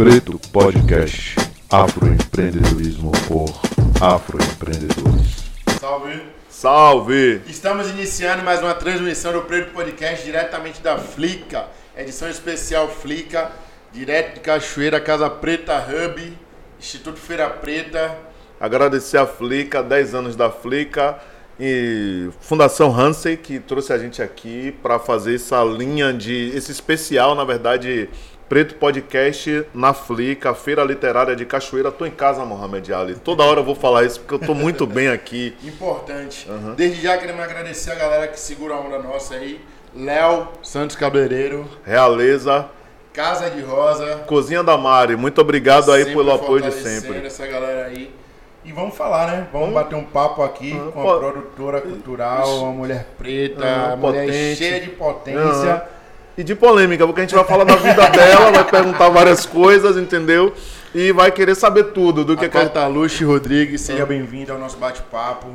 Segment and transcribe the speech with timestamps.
[0.00, 1.36] Preto Podcast
[1.70, 3.50] Afroempreendedorismo por
[4.00, 5.44] Afroempreendedores.
[5.78, 6.22] Salve!
[6.48, 7.42] Salve!
[7.46, 13.52] Estamos iniciando mais uma transmissão do Preto Podcast diretamente da Flica, edição especial Flica,
[13.92, 16.32] direto de Cachoeira, Casa Preta Hub,
[16.78, 18.16] Instituto Feira Preta.
[18.58, 21.20] Agradecer a Flica, 10 anos da Flica
[21.60, 27.34] e Fundação Hansey que trouxe a gente aqui para fazer essa linha de esse especial,
[27.34, 28.08] na verdade,
[28.50, 31.92] Preto Podcast na Flica, Feira Literária de Cachoeira.
[31.92, 33.14] Tô em casa, Mohamed Ali.
[33.14, 35.56] Toda hora eu vou falar isso porque eu tô muito bem aqui.
[35.62, 36.48] Importante.
[36.76, 39.60] Desde já queremos agradecer a galera que segura a onda nossa aí.
[39.94, 42.66] Léo Santos Cabeleireiro, Realeza,
[43.12, 44.16] Casa de Rosa.
[44.26, 45.14] Cozinha da Mari.
[45.14, 47.24] Muito obrigado aí pelo apoio de sempre.
[47.24, 48.12] essa galera aí.
[48.64, 49.46] E vamos falar, né?
[49.52, 54.26] Vamos bater um papo aqui Ah, com a produtora cultural, uma mulher preta, uma mulher
[54.26, 54.56] potente.
[54.56, 55.99] cheia de potência.
[56.36, 59.96] E de polêmica, porque a gente vai falar da vida dela, vai perguntar várias coisas,
[59.96, 60.54] entendeu?
[60.94, 64.52] E vai querer saber tudo do que A que ela Cata Luxi Rodrigues, seja bem-vindo
[64.52, 65.48] ao nosso bate-papo.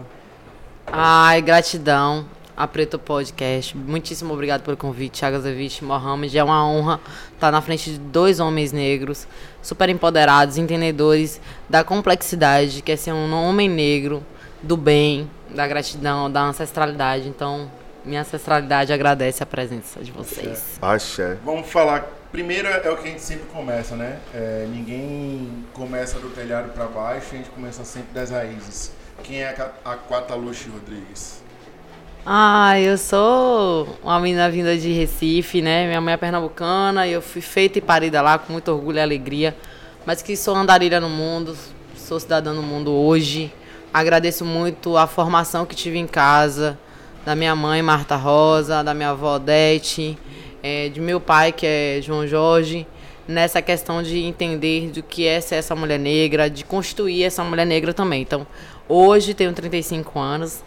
[0.87, 3.75] Ai, gratidão a Preto Podcast.
[3.75, 6.37] Muitíssimo obrigado pelo convite, Thiago Zevich, Mohamed.
[6.37, 6.99] É uma honra
[7.33, 9.27] estar na frente de dois homens negros,
[9.61, 14.23] super empoderados, entendedores da complexidade, que é ser um homem negro,
[14.61, 17.27] do bem, da gratidão, da ancestralidade.
[17.27, 17.69] Então,
[18.05, 20.77] minha ancestralidade agradece a presença de vocês.
[20.81, 21.37] Axé.
[21.43, 22.05] Vamos falar.
[22.31, 24.19] Primeiro é o que a gente sempre começa, né?
[24.33, 28.91] É, ninguém começa do telhado para baixo, a gente começa sempre das raízes.
[29.23, 31.41] Quem é a Luxi Rodrigues?
[32.25, 35.87] Ah, eu sou uma menina vinda de Recife, né?
[35.87, 39.01] Minha mãe é pernambucana e eu fui feita e parida lá com muito orgulho e
[39.01, 39.55] alegria.
[40.05, 41.55] Mas que sou andarilha no mundo,
[41.95, 43.53] sou cidadã no mundo hoje.
[43.93, 46.77] Agradeço muito a formação que tive em casa,
[47.25, 50.17] da minha mãe, Marta Rosa, da minha avó Odete,
[50.61, 52.85] eh, de meu pai, que é João Jorge,
[53.27, 57.65] nessa questão de entender do que é ser essa mulher negra, de construir essa mulher
[57.65, 58.21] negra também.
[58.21, 58.45] Então,
[58.87, 60.63] hoje tenho 35 anos,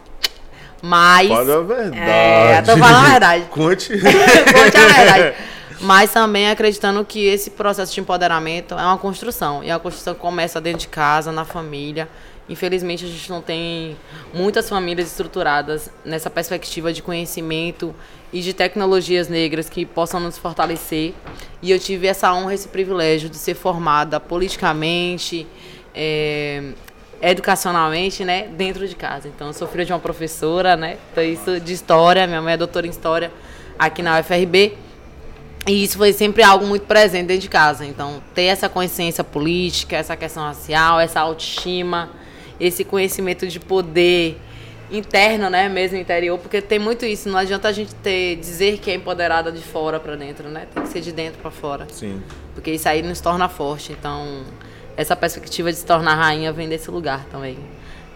[0.83, 1.29] mas.
[1.29, 1.99] Fala a verdade.
[1.99, 3.45] É, tô falando a verdade.
[3.51, 3.93] Conte.
[3.95, 5.37] Conte a verdade.
[5.81, 9.63] Mas também acreditando que esse processo de empoderamento é uma construção.
[9.63, 12.09] E a construção começa dentro de casa, na família.
[12.49, 13.97] Infelizmente, a gente não tem
[14.33, 17.95] muitas famílias estruturadas nessa perspectiva de conhecimento
[18.33, 21.13] e de tecnologias negras que possam nos fortalecer.
[21.61, 25.47] E eu tive essa honra, esse privilégio de ser formada politicamente,
[25.95, 26.73] é,
[27.21, 29.29] educacionalmente, né, dentro de casa.
[29.29, 32.57] Então, eu sou filha de uma professora, né, então isso de história, minha mãe é
[32.57, 33.31] doutora em história
[33.79, 34.75] aqui na UFRB.
[35.67, 37.85] E isso foi sempre algo muito presente dentro de casa.
[37.85, 42.09] Então, ter essa consciência política, essa questão racial, essa autoestima,
[42.61, 44.39] esse conhecimento de poder
[44.91, 47.29] interno, né, mesmo interior, porque tem muito isso.
[47.29, 50.67] Não adianta a gente ter dizer que é empoderada de fora para dentro, né?
[50.73, 52.23] Tem que ser de dentro para fora Sim.
[52.55, 53.93] porque isso aí nos torna forte.
[53.93, 54.45] Então,
[54.97, 57.59] essa perspectiva de se tornar rainha vem desse lugar também,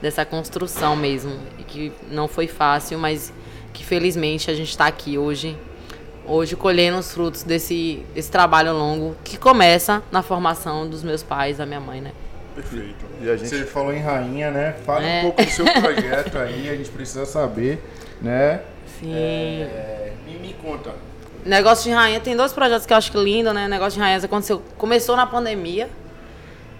[0.01, 3.33] dessa construção mesmo, e que não foi fácil, mas
[3.73, 5.57] que felizmente a gente está aqui hoje,
[6.27, 11.59] hoje colhendo os frutos desse, desse trabalho longo que começa na formação dos meus pais,
[11.59, 12.13] da minha mãe, né?
[12.55, 13.05] Perfeito.
[13.21, 14.75] E a gente- Você falou em rainha, né?
[14.85, 15.19] Fala É.
[15.21, 17.83] um pouco do seu projeto aí, a gente precisa saber,
[18.21, 18.61] né?
[19.01, 19.15] Sim.
[19.15, 20.91] É, me, me conta.
[21.45, 23.67] Negócio de rainha, tem dois projetos que eu acho que lindo, né?
[23.67, 25.89] Negócio de rainhas aconteceu, começou na pandemia,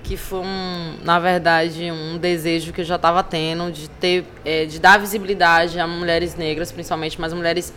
[0.05, 4.65] que foi um, na verdade, um desejo que eu já estava tendo de ter, é,
[4.67, 7.73] de dar visibilidade a mulheres negras, principalmente, mas mulheres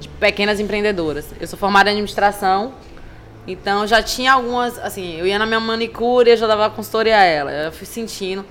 [0.00, 1.26] de pequenas empreendedoras.
[1.40, 2.74] Eu sou formada em administração,
[3.46, 7.16] então eu já tinha algumas, assim, eu ia na minha manicure, eu já dava consultoria
[7.16, 8.44] a ela, eu fui sentindo.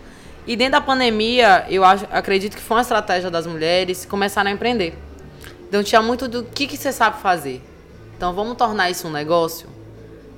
[0.47, 4.55] E dentro da pandemia, eu acho, acredito que foi uma estratégia das mulheres começarem a
[4.55, 4.93] empreender.
[5.67, 7.61] Então tinha muito do que, que você sabe fazer.
[8.15, 9.67] Então vamos tornar isso um negócio.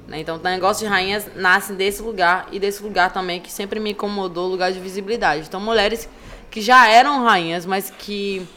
[0.08, 0.22] Né?
[0.22, 3.92] Então o negócio de rainhas nasce desse lugar e desse lugar também que sempre me
[3.92, 5.46] incomodou, o lugar de visibilidade.
[5.48, 6.10] Então mulheres
[6.50, 8.48] que já eram rainhas, mas que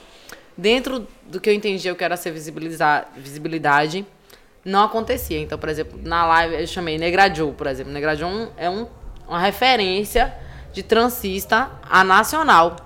[0.56, 4.06] dentro do que eu entendia que era ser visibilidade,
[4.65, 5.38] não acontecia.
[5.38, 7.93] Então, por exemplo, na live eu chamei Negra Joe, por exemplo.
[7.93, 8.86] Negra Joe é um,
[9.28, 10.34] uma referência
[10.72, 12.77] de transista a nacional.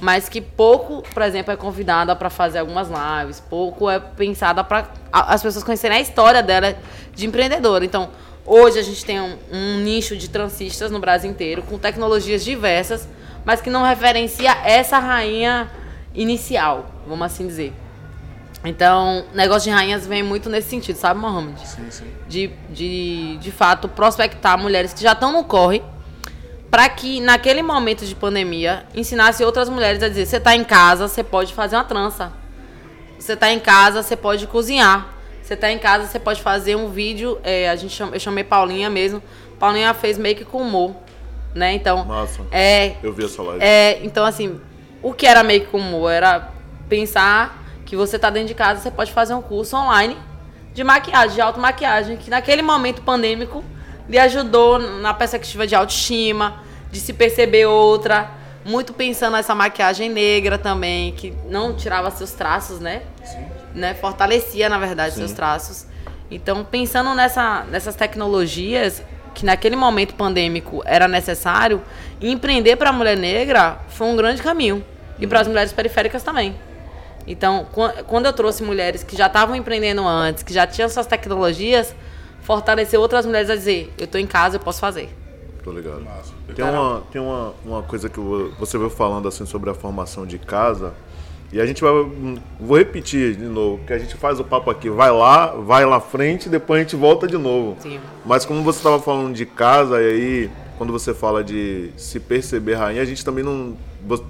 [0.00, 4.88] Mas que pouco, por exemplo, é convidada para fazer algumas lives, pouco é pensada para
[5.12, 6.76] as pessoas conhecerem a história dela
[7.12, 7.84] de empreendedora.
[7.84, 8.08] Então,
[8.46, 13.08] hoje a gente tem um, um nicho de transistas no Brasil inteiro, com tecnologias diversas,
[13.44, 15.68] mas que não referencia essa rainha
[16.14, 17.72] inicial, vamos assim dizer.
[18.64, 21.58] Então, negócio de rainhas vem muito nesse sentido, sabe, Mohamed?
[21.66, 22.04] Sim, sim.
[22.28, 25.82] de, de, de fato, prospectar mulheres que já estão no corre,
[26.70, 31.08] para que naquele momento de pandemia ensinasse outras mulheres a dizer: você está em casa,
[31.08, 32.32] você pode fazer uma trança.
[33.18, 35.08] Você está em casa, você pode cozinhar.
[35.42, 37.38] Você Você tá em casa, você pode fazer um vídeo.
[37.42, 39.20] é, a gente chama- eu chamei Paulinha mesmo.
[39.58, 40.94] Paulinha fez meio que com humor,
[41.54, 41.72] né?
[41.72, 42.04] Então.
[42.04, 42.42] Massa.
[42.52, 43.58] É, Eu vi essa live.
[43.62, 44.60] é, então, assim,
[45.02, 46.10] o que era meio que com humor?
[46.12, 46.50] Era
[46.88, 47.58] pensar
[47.90, 50.16] que você tá dentro de casa, você pode fazer um curso online
[50.72, 53.64] de maquiagem, de automaquiagem, que naquele momento pandêmico
[54.08, 58.30] lhe ajudou na perspectiva de autoestima, de se perceber outra,
[58.64, 63.02] muito pensando nessa maquiagem negra também, que não tirava seus traços, né?
[63.74, 63.92] né?
[63.94, 65.84] Fortalecia, na verdade, seus traços.
[66.30, 69.02] Então, pensando nessa, nessas tecnologias
[69.34, 71.82] que naquele momento pandêmico era necessário,
[72.20, 74.84] empreender para a mulher negra foi um grande caminho.
[75.18, 76.54] E para as mulheres periféricas também.
[77.30, 81.06] Então, quan- quando eu trouxe mulheres que já estavam empreendendo antes, que já tinham suas
[81.06, 81.94] tecnologias,
[82.42, 85.08] fortaleceu outras mulheres a dizer: eu estou em casa, eu posso fazer.
[85.62, 86.02] Tô ligado.
[86.54, 90.26] Tem, uma, tem uma, uma coisa que vo- você veio falando assim sobre a formação
[90.26, 90.92] de casa.
[91.52, 91.92] E a gente vai.
[91.92, 95.84] hum, Vou repetir de novo, que a gente faz o papo aqui, vai lá, vai
[95.84, 97.76] lá frente, depois a gente volta de novo.
[97.80, 98.00] Sim.
[98.24, 100.50] Mas como você estava falando de casa, e aí,
[100.80, 103.76] quando você fala de se perceber rainha, a gente também não.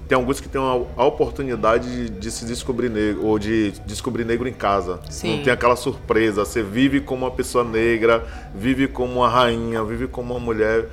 [0.05, 4.49] Tem alguns que têm a oportunidade de, de se descobrir negro, ou de descobrir negro
[4.49, 4.99] em casa.
[5.09, 5.37] Sim.
[5.37, 6.43] Não tem aquela surpresa.
[6.43, 10.89] Você vive como uma pessoa negra, vive como uma rainha, vive como uma mulher.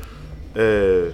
[0.55, 1.11] é,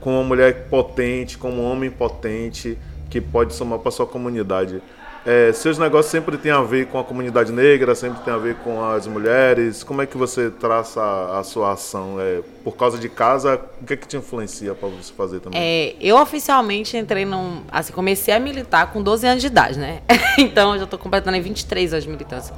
[0.00, 2.78] com uma mulher potente, com um homem potente,
[3.10, 4.80] que pode somar para sua comunidade.
[5.26, 8.54] É, seus negócios sempre têm a ver com a comunidade negra, sempre tem a ver
[8.56, 9.82] com as mulheres.
[9.82, 12.20] Como é que você traça a, a sua ação?
[12.20, 15.60] É, por causa de casa, o que é que te influencia para você fazer também?
[15.60, 17.62] É, eu oficialmente entrei num.
[17.72, 20.00] Assim, comecei a militar com 12 anos de idade, né?
[20.38, 22.54] então eu já tô completando em 23 anos de militância.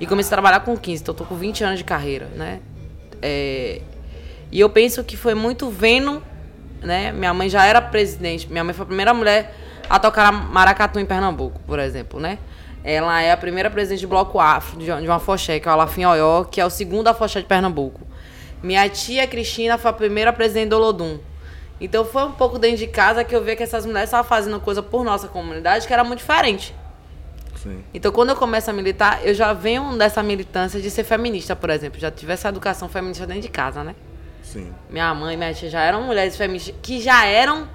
[0.00, 2.58] E comecei a trabalhar com 15, então tô com 20 anos de carreira, né?
[3.22, 3.80] É,
[4.50, 6.20] e eu penso que foi muito vendo,
[6.82, 7.12] né?
[7.12, 9.54] Minha mãe já era presidente, minha mãe foi a primeira mulher
[9.88, 12.38] a tocar maracatu em Pernambuco, por exemplo, né?
[12.84, 16.04] Ela é a primeira presidente de bloco afro, de uma- afoxé, que é o Alafim
[16.04, 18.00] Oyó, que é o segundo afoxé de Pernambuco.
[18.62, 21.18] Minha tia Cristina foi a primeira presidente do Olodum.
[21.80, 24.58] Então foi um pouco dentro de casa que eu vi que essas mulheres estavam fazendo
[24.60, 26.74] coisa por nossa comunidade que era muito diferente.
[27.56, 27.82] Sim.
[27.92, 31.70] Então, quando eu começo a militar, eu já venho dessa militância de ser feminista, por
[31.70, 31.98] exemplo.
[31.98, 33.94] Já tive essa educação feminista dentro de casa, né?
[34.42, 34.72] Sim.
[34.88, 37.68] Minha mãe e minha tia já eram mulheres feministas, que já eram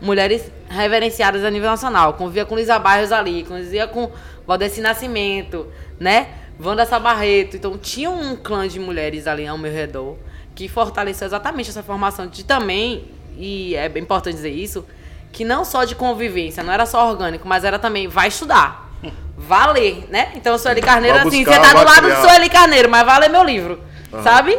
[0.00, 2.14] mulheres reverenciadas a nível nacional.
[2.14, 4.10] Convivia com Luísa Barros ali, convivia com
[4.46, 5.66] Valdeci Nascimento,
[5.98, 6.28] né?
[6.62, 7.56] Wanda Sabarreto.
[7.56, 10.16] Então, tinha um clã de mulheres ali ao meu redor
[10.54, 13.04] que fortaleceu exatamente essa formação de também,
[13.36, 14.86] e é bem importante dizer isso,
[15.30, 18.90] que não só de convivência, não era só orgânico, mas era também, vai estudar.
[19.36, 20.32] Vai ler, né?
[20.34, 22.20] Então, Sueli Carneiro, assim, você tá do lado criar.
[22.22, 23.78] do Sueli Carneiro, mas vai ler meu livro,
[24.22, 24.58] sabe?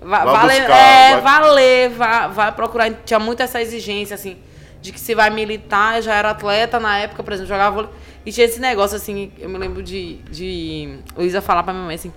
[0.00, 1.90] Va- Vai Vai, ler- buscar, é, vai- ler,
[2.32, 2.90] vai procurar.
[3.04, 4.36] Tinha muito essa exigência, assim,
[4.86, 7.90] de que se vai militar, já era atleta na época, por exemplo, jogava vôlei.
[8.24, 11.96] E tinha esse negócio, assim, eu me lembro de, de Luísa falar pra minha mãe
[11.96, 12.12] assim.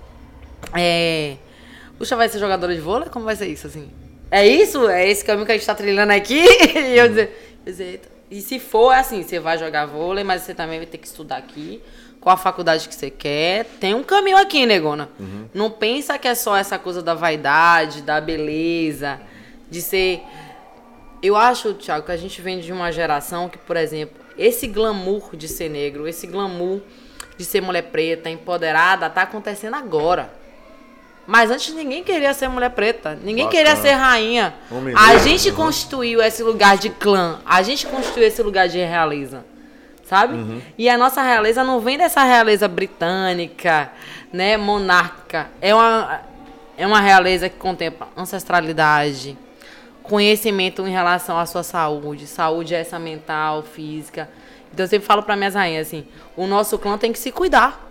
[0.76, 1.36] É.
[1.98, 3.10] Puxa, vai ser jogadora de vôlei?
[3.10, 3.90] Como vai ser isso, assim?
[4.30, 4.88] É isso?
[4.88, 6.42] É esse caminho que a gente tá trilhando aqui?
[6.78, 10.24] e eu dizer, eu dizer, "Eita." E se for, é assim, você vai jogar vôlei,
[10.24, 11.82] mas você também vai ter que estudar aqui,
[12.22, 13.66] qual a faculdade que você quer.
[13.80, 15.10] Tem um caminho aqui, negona.
[15.52, 19.20] Não pensa que é só essa coisa da vaidade, da beleza,
[19.70, 20.22] de ser.
[21.22, 25.36] Eu acho, Thiago, que a gente vem de uma geração que, por exemplo, esse glamour
[25.36, 26.82] de ser negro, esse glamour
[27.38, 30.34] de ser mulher preta, empoderada, tá acontecendo agora.
[31.28, 33.64] Mas antes ninguém queria ser mulher preta, ninguém Bacana.
[33.64, 34.54] queria ser rainha.
[34.72, 35.56] Homem A negro, gente uhum.
[35.56, 39.46] constituiu esse lugar de clã, a gente constituiu esse lugar de realeza,
[40.04, 40.34] sabe?
[40.34, 40.62] Uhum.
[40.78, 43.92] E a nossa realeza não vem dessa realeza britânica,
[44.34, 45.50] né, monárquica.
[45.62, 46.22] É uma,
[46.76, 49.38] é uma realeza que contempla ancestralidade,
[50.10, 52.28] conhecimento em relação à sua saúde.
[52.28, 54.30] Saúde é essa mental, física.
[54.74, 57.88] Então eu sempre falo para minhas rainhas assim: o nosso clã tem que se cuidar.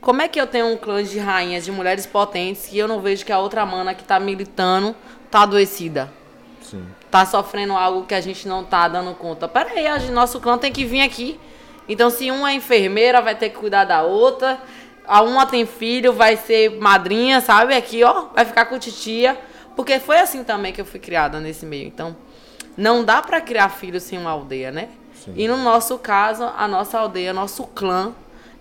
[0.00, 3.00] Como é que eu tenho um clã de rainhas, de mulheres potentes, e eu não
[3.00, 4.94] vejo que a outra mana que tá militando
[5.30, 6.12] tá adoecida?
[6.62, 6.86] Sim.
[7.10, 9.48] Tá sofrendo algo que a gente não tá dando conta.
[9.48, 11.40] Pera aí, a gente- nosso clã tem que vir aqui.
[11.88, 14.58] Então, se uma é enfermeira, vai ter que cuidar da outra.
[15.06, 17.74] A uma tem filho, vai ser madrinha, sabe?
[17.74, 19.36] Aqui, ó, vai ficar com titia.
[19.76, 21.86] Porque foi assim também que eu fui criada nesse meio.
[21.86, 22.16] Então,
[22.76, 24.88] não dá pra criar filho sem uma aldeia, né?
[25.34, 28.12] E no nosso caso, a nossa aldeia, nosso clã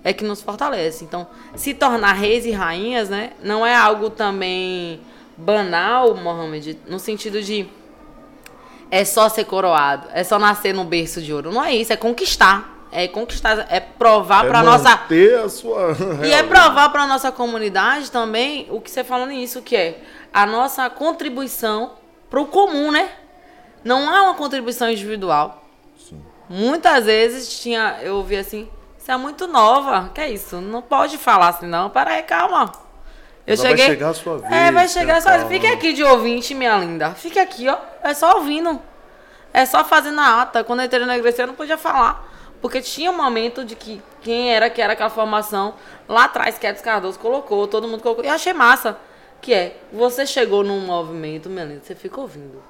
[0.04, 1.04] é que nos fortalece.
[1.04, 5.00] Então, se tornar reis e rainhas, né, não é algo também
[5.38, 7.68] banal, Mohamed, no sentido de
[8.90, 11.52] é só ser coroado, é só nascer num berço de ouro.
[11.52, 12.74] Não é isso, é conquistar.
[12.92, 15.98] É conquistar, é provar É pra nossa a sua.
[16.26, 20.02] e é provar para nossa comunidade também o que você falou nisso, que é
[20.36, 21.94] a nossa contribuição
[22.30, 23.10] para o comum, né?
[23.86, 25.64] Não há uma contribuição individual.
[26.50, 30.12] Muitas vezes tinha, eu ouvi assim, Você é muito nova.
[30.14, 30.58] Que é isso?
[30.60, 31.90] Não pode falar assim, não.
[31.90, 32.70] Para aí, calma.
[33.48, 33.86] Eu Ainda vai cheguei.
[33.86, 35.48] chegar a sua vez, É, vai chegar a sua calma.
[35.48, 37.12] Fique aqui de ouvinte, minha linda.
[37.12, 37.78] Fique aqui, ó.
[38.04, 38.82] É só ouvindo.
[39.54, 40.66] É só fazendo a ata.
[40.66, 42.28] Quando eu entrei na igreja, eu não podia falar.
[42.62, 45.76] Porque tinha um momento de que quem era que era aquela formação
[46.10, 48.26] lá atrás, que Edson Cardoso colocou, todo mundo colocou.
[48.26, 48.98] E eu achei massa.
[49.42, 52.62] Que é, você chegou num movimento, minha linda, você fica ouvindo.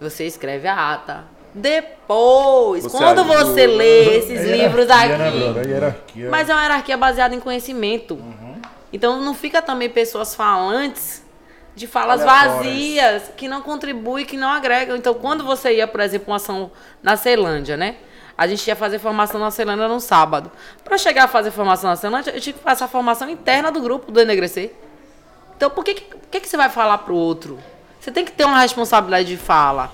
[0.00, 1.24] Você escreve a ata.
[1.54, 3.44] Depois, Você quando ajuda.
[3.44, 6.22] você lê esses É livros aqui.
[6.24, 6.28] É.
[6.28, 8.14] Mas é uma hierarquia baseada em conhecimento.
[8.14, 8.56] Uhum.
[8.92, 11.22] Então não fica também pessoas falantes
[11.74, 12.66] de falas Aleatórias.
[12.66, 14.96] vazias, que não contribuem, que não agregam.
[14.96, 16.70] Então quando você ia, por exemplo, uma ação
[17.02, 17.96] na Ceilândia, né?
[18.36, 20.50] A gente ia fazer formação na Ceilândia no sábado.
[20.82, 23.80] Para chegar a fazer formação na Ceilândia, eu tinha que fazer a formação interna do
[23.80, 24.72] grupo do Enegrecer.
[25.62, 27.56] Então por que, que, que, você vai falar pro outro?
[28.00, 29.92] Você tem que ter uma responsabilidade de fala.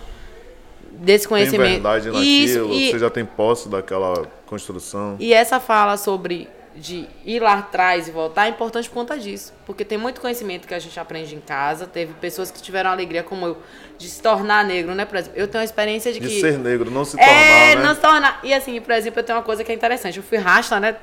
[0.90, 1.70] Desse Tem conhecimento.
[1.72, 5.16] verdade naquilo, Isso, e- você já tem posse daquela construção.
[5.20, 9.52] e essa fala sobre de ir lá atrás e voltar é importante por conta disso.
[9.66, 11.87] Porque tem muito conhecimento que a gente aprende em casa.
[11.87, 13.58] Teve pessoas que tiveram a alegria, como eu,
[13.98, 15.04] de se tornar negro, né?
[15.04, 16.40] Por exemplo, eu tenho a experiência de, De que.
[16.40, 17.82] ser negro, não se tornar, é, né?
[17.82, 18.40] não se tornar.
[18.42, 20.16] E assim, por exemplo, eu tenho uma coisa que é interessante.
[20.16, 20.96] Eu fui rasta, né?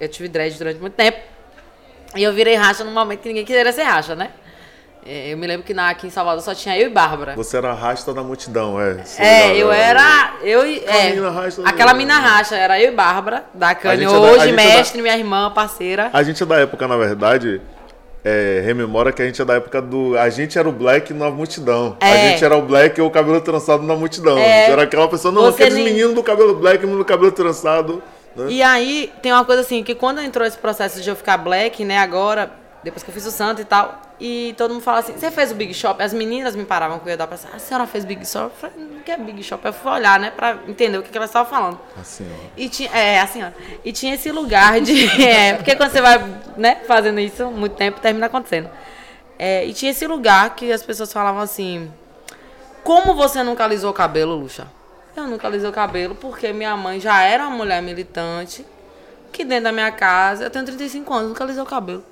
[0.00, 1.35] Eu tive dread durante muito tempo.
[2.14, 4.30] E eu virei racha num momento que ninguém queria ser racha, né?
[5.08, 7.34] É, Eu me lembro que na, aqui em Salvador só tinha eu e Bárbara.
[7.36, 9.04] Você era rasta da multidão, é.
[9.04, 10.34] Sim, É, eu era.
[10.42, 11.14] Eu, e- é,
[11.64, 15.00] aquela mina racha, era eu e Bárbara, da é da- a hoje, é da- mestre,
[15.02, 16.10] minha irmã, parceira.
[16.12, 17.60] A gente é da época, na verdade,
[18.24, 20.18] é, rememora que a gente é da época do.
[20.18, 21.96] A gente era o black na multidão.
[22.00, 22.30] A É.
[22.30, 24.36] gente era o black ou o cabelo trançado na multidão.
[24.38, 24.70] É.
[24.70, 28.02] Era aquela pessoa, não, Você aqueles nem- meninos do cabelo black, menino do cabelo trançado.
[28.36, 28.52] Né?
[28.52, 31.84] E aí, tem uma coisa assim, que quando entrou esse processo de eu ficar black,
[31.84, 32.50] né, agora,
[32.84, 35.52] depois que eu fiz o santo e tal, e todo mundo fala assim, você fez
[35.52, 36.02] o Big Shop?
[36.02, 38.44] As meninas me paravam com ia dar pra ah, a senhora fez Big Shop?
[38.44, 39.64] Eu falei, o que é Big Shop?
[39.64, 41.80] Eu fui olhar, né, pra entender o que, que elas estavam falando.
[42.00, 42.48] Assim, ó.
[42.56, 43.48] E tinha, é, assim, ó.
[43.84, 45.06] E tinha esse lugar de.
[45.26, 46.22] É, porque quando você vai,
[46.56, 48.70] né, fazendo isso muito tempo, termina acontecendo.
[49.38, 51.90] É, e tinha esse lugar que as pessoas falavam assim:
[52.82, 54.66] Como você nunca alisou o cabelo, Luxa?
[55.16, 58.64] Eu nunca alisei o cabelo porque minha mãe já era uma mulher militante,
[59.32, 62.04] que dentro da minha casa, eu tenho 35 anos, nunca alisei o cabelo.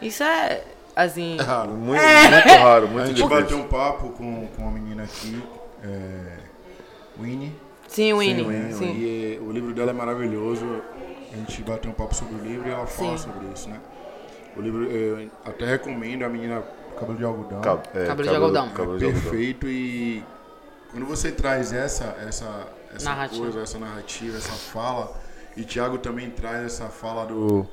[0.00, 0.62] Isso é,
[0.94, 1.36] assim.
[1.38, 1.70] Raro.
[1.72, 3.40] Muito, muito raro, A muito gente difícil.
[3.42, 5.42] bateu um papo com, com uma menina aqui,
[5.82, 6.38] é,
[7.20, 7.54] Winnie.
[7.88, 8.44] Sim, Winnie.
[8.44, 8.92] Winnie, Sim.
[8.96, 10.64] E o livro dela é maravilhoso.
[11.32, 13.24] A gente bateu um papo sobre o livro e ela fala Sim.
[13.30, 13.78] sobre isso, né?
[14.56, 16.62] O livro, eu até recomendo a menina
[16.98, 17.60] Cabelo de Algodão.
[17.60, 18.68] Cab- é, Cabelo de algodão.
[18.70, 19.22] cabelo de algodão.
[19.30, 20.22] Perfeito e
[20.94, 23.42] quando você traz essa essa essa Narrativa.
[23.42, 25.12] coisa, essa narrativa, essa fala
[25.56, 27.66] e Thiago também traz essa fala do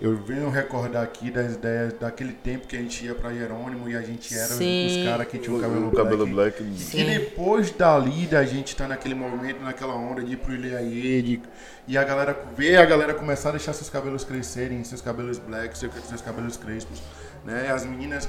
[0.00, 3.94] eu venho recordar aqui das ideias daquele tempo que a gente ia pra Jerônimo e
[3.94, 4.86] a gente era os, Sim.
[5.02, 6.60] os caras que tinham o cabelo, O cabelo black.
[6.62, 6.96] black.
[6.96, 11.42] E depois dali da gente tá naquele movimento, naquela onda de ir pro Ilhaie, de
[11.86, 15.78] e a galera ver a galera começar a deixar seus cabelos crescerem, seus cabelos black,
[15.78, 17.00] seus, seus cabelos crespos,
[17.44, 17.70] né?
[17.70, 18.28] As meninas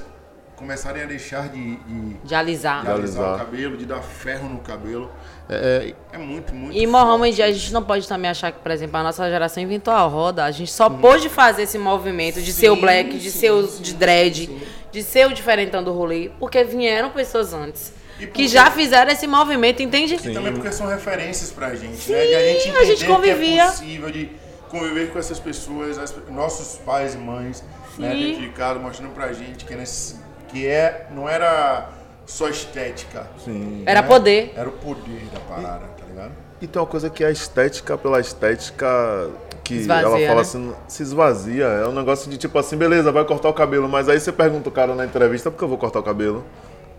[0.56, 2.82] começarem a deixar de, de, De alisar.
[2.82, 5.10] de alisar o cabelo, de dar ferro no cabelo.
[5.48, 8.70] É, é, é muito, muito E Mohamed, a gente não pode também achar que, por
[8.72, 10.44] exemplo, a nossa geração inventou a roda.
[10.44, 13.50] A gente só pôde fazer esse movimento de ser o Sim, black, de sim, ser
[13.50, 14.60] o sim, de dread, sim.
[14.90, 17.92] de ser o diferentão do rolê, porque vieram pessoas antes.
[18.32, 20.14] Que já fizeram esse movimento, entende?
[20.14, 22.26] E também porque são referências pra gente, Sim, né?
[22.26, 23.54] De a gente a gente entender convivia.
[23.56, 24.30] que é possível de
[24.70, 27.62] conviver com essas pessoas, as- nossos pais e mães,
[27.98, 28.10] né?
[28.14, 28.18] Sim.
[28.26, 30.16] Dentro de casa, mostrando pra gente que, é nesse-
[30.56, 31.90] que é, não era
[32.24, 33.26] só estética.
[33.44, 33.82] Sim.
[33.84, 34.08] Era né?
[34.08, 34.52] poder.
[34.56, 36.32] Era o poder da parada, tá ligado?
[36.62, 39.28] E tem uma coisa que é a estética pela estética
[39.62, 40.40] que Esvazia, ela fala né?
[40.40, 41.64] assim, se esvazia.
[41.64, 44.70] É um negócio de tipo assim, beleza, vai cortar o cabelo, mas aí você pergunta
[44.70, 46.42] o cara na entrevista, por que eu vou cortar o cabelo?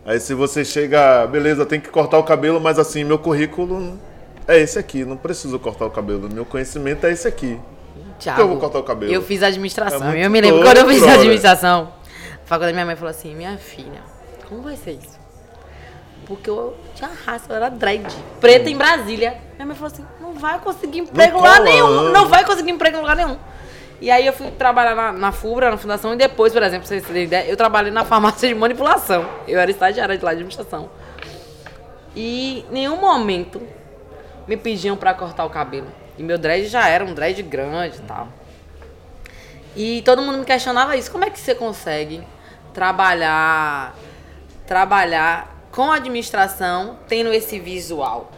[0.06, 3.98] Aí se você chega, beleza, tem que cortar o cabelo, mas assim, meu currículo
[4.48, 7.60] é esse aqui, não preciso cortar o cabelo, meu conhecimento é esse aqui.
[8.20, 9.12] Thiago, eu vou cortar o cabelo?
[9.12, 10.12] Eu fiz administração.
[10.12, 11.20] É eu me lembro quando eu fiz brother.
[11.20, 11.97] administração.
[12.48, 14.01] A faculdade minha mãe falou assim: Minha filha,
[14.48, 15.20] como vai ser isso?
[16.25, 18.08] Porque eu tinha raça, eu era dread.
[18.39, 19.38] Preta em Brasília.
[19.56, 22.10] Minha mãe falou assim: Não vai conseguir emprego em lugar nenhum.
[22.13, 22.30] não.
[22.30, 23.38] Vai conseguir emprego em lugar nenhum.
[24.00, 26.88] E aí eu fui trabalhar na, na FUBRA, na fundação, e depois, por exemplo, pra
[26.88, 29.27] vocês terem ideia, eu trabalhei na farmácia de manipulação.
[29.46, 30.89] Eu era estagiária de lá de administração.
[32.16, 33.62] E em nenhum momento
[34.48, 35.88] me pediam pra cortar o cabelo.
[36.18, 38.30] E meu dread já era um dread grande e tal.
[39.75, 41.12] E todo mundo me questionava isso.
[41.12, 42.24] Como é que você consegue
[42.77, 43.96] trabalhar
[44.67, 48.31] trabalhar com administração tendo esse visual?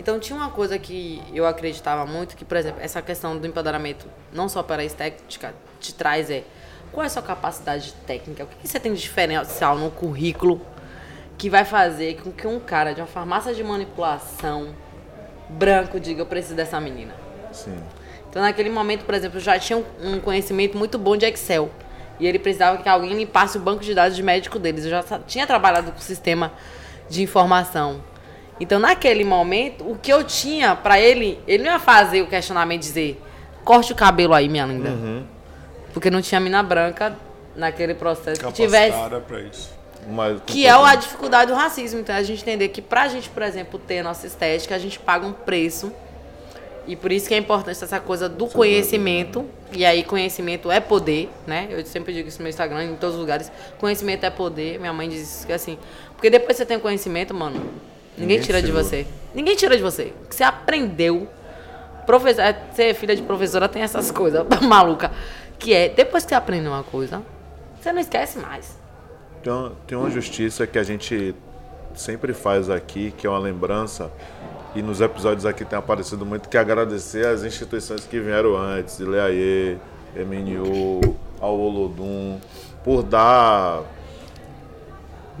[0.00, 4.04] Então tinha uma coisa que eu acreditava muito, que, por exemplo, essa questão do empoderamento,
[4.32, 6.42] não só para a estética, te traz é
[6.90, 8.42] qual é a sua capacidade técnica?
[8.42, 10.60] O que você tem de diferencial no currículo
[11.38, 14.74] que vai fazer com que um cara de uma farmácia de manipulação
[15.48, 17.14] branco diga eu preciso dessa menina.
[17.52, 17.80] Sim.
[18.28, 21.70] Então, naquele momento, por exemplo, eu já tinha um conhecimento muito bom de Excel.
[22.20, 24.84] E ele precisava que alguém limpasse o banco de dados de médico deles.
[24.84, 26.52] Eu já tinha trabalhado com o sistema
[27.08, 28.02] de informação.
[28.60, 32.82] Então, naquele momento, o que eu tinha pra ele, ele não ia fazer o questionamento
[32.82, 33.22] e dizer:
[33.64, 34.90] corte o cabelo aí, minha linda.
[35.94, 37.16] Porque não tinha mina branca
[37.56, 38.96] naquele processo que tivesse.
[39.26, 39.80] Pra isso.
[40.08, 42.00] Mas, Que é a dificuldade do racismo.
[42.00, 44.98] Então, a gente entender que pra gente, por exemplo, ter a nossa estética, a gente
[44.98, 45.90] paga um preço.
[46.90, 49.44] E por isso que é importante essa coisa do conhecimento.
[49.72, 51.68] E aí, conhecimento é poder, né?
[51.70, 53.50] Eu sempre digo isso no meu Instagram, em todos os lugares.
[53.78, 54.80] Conhecimento é poder.
[54.80, 55.78] Minha mãe diz isso, que é assim.
[56.16, 57.70] Porque depois que você tem o conhecimento, mano, ninguém,
[58.18, 58.82] Ninguém tira de tirou.
[58.82, 59.06] você.
[59.32, 60.12] Ninguém tira de você.
[60.24, 61.28] O que você aprendeu.
[62.06, 65.12] Professor, é, ser filha de professora tem essas coisas maluca.
[65.60, 67.22] Que é, depois que você aprende uma coisa,
[67.80, 68.76] você não esquece mais.
[69.46, 71.34] Uma- tem uma justiça que a gente
[71.94, 74.10] sempre faz aqui, que é uma lembrança,
[74.74, 79.76] e nos episódios aqui tem aparecido muito, que agradecer às instituições que vieram antes, Ileaê,
[80.16, 82.38] MNU, ao Olodum,
[82.84, 83.82] por dar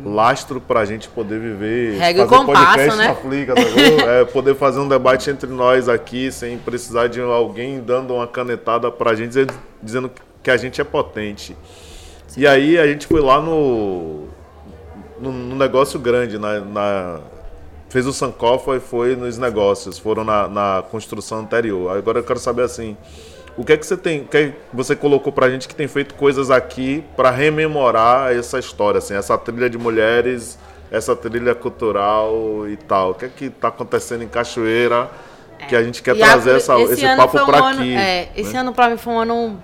[0.04, 3.08] lastro pra gente poder viver, Régua e fazer compasso, podcast né?
[3.08, 4.00] na Flica, sacou?
[4.10, 8.90] é, poder fazer um debate entre nós aqui, sem precisar de alguém dando uma canetada
[8.90, 9.50] pra gente, dizer-
[9.82, 10.10] dizendo
[10.42, 11.54] que a gente é potente.
[12.36, 14.24] E aí a gente foi lá no,
[15.20, 17.20] no, no negócio grande, na, na-
[17.90, 21.94] fez o Sankofa e foi nos negócios, foram na, na construção anterior.
[21.96, 22.96] Agora eu quero saber assim,
[23.56, 25.74] o que é que você tem, o que, é que você colocou pra gente que
[25.74, 30.58] tem feito coisas aqui pra rememorar essa história, assim, essa trilha de mulheres,
[30.90, 33.10] essa trilha cultural e tal.
[33.10, 35.10] O que é que tá acontecendo em Cachoeira
[35.68, 37.94] que a gente quer E a- trazer essa, esse, ano papo um pra ano- aqui?
[37.96, 38.60] É, esse né?
[38.60, 39.62] ano pra mim foi um ano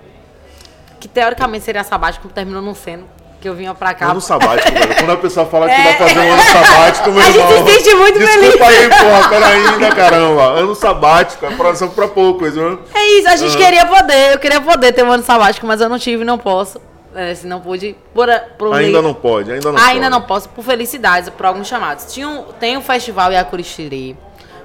[0.99, 3.05] que teoricamente seria sabático, terminou não sendo.
[3.39, 4.07] Que eu vinha pra cá.
[4.11, 4.95] Ano sabático, velho.
[4.95, 5.83] Quando a pessoa fala que É.
[5.83, 7.67] vai fazer um ano sabático, meu A gente irmão.
[7.67, 10.41] se sente muito Desculpa aí, porra, pera ainda, caramba.
[10.43, 12.79] Ano sabático, é pra, só pra poucos, viu?
[12.95, 15.87] É isso, a gente queria poder, eu queria poder ter um ano sabático, mas eu
[15.89, 16.81] não tive, não posso.
[17.15, 18.27] É, se não pude, por,
[18.59, 20.09] por Ainda não pode, ainda não Ainda pode.
[20.09, 22.11] não posso, por felicidades, por alguns chamados.
[22.13, 24.15] Tinha um, tem o Festival Iacurixiri,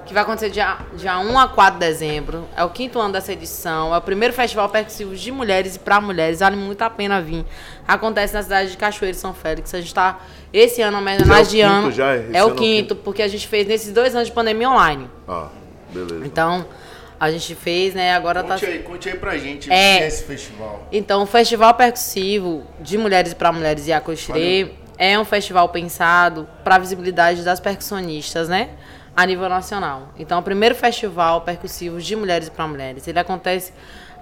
[0.05, 2.47] que vai acontecer dia, dia 1 a 4 de dezembro.
[2.55, 3.93] É o quinto ano dessa edição.
[3.93, 6.39] É o primeiro festival percussivo de mulheres e para mulheres.
[6.39, 7.45] Vale muito a pena vir.
[7.87, 9.73] Acontece na cidade de Cachoeiro, São Félix.
[9.73, 10.19] A gente está
[10.51, 11.83] esse ano homenageando.
[11.87, 12.15] quinto já?
[12.17, 12.95] Esse É ano o é o quinto, quinto.
[12.97, 15.09] porque a gente fez nesses dois anos de pandemia online.
[15.27, 15.47] Ah,
[15.93, 16.25] beleza.
[16.25, 16.65] Então,
[17.19, 18.13] a gente fez, né?
[18.13, 18.55] Agora tá.
[18.55, 19.95] Conte aí, conte aí pra gente É.
[19.95, 20.87] o que é esse festival.
[20.91, 26.75] Então, o Festival Percussivo de Mulheres para Mulheres e Acoxirê é um festival pensado para
[26.75, 28.69] a visibilidade das percussionistas, né?
[29.15, 30.09] A nível nacional.
[30.17, 33.07] Então, o primeiro festival percussivo de mulheres para mulheres.
[33.07, 33.71] Ele acontece.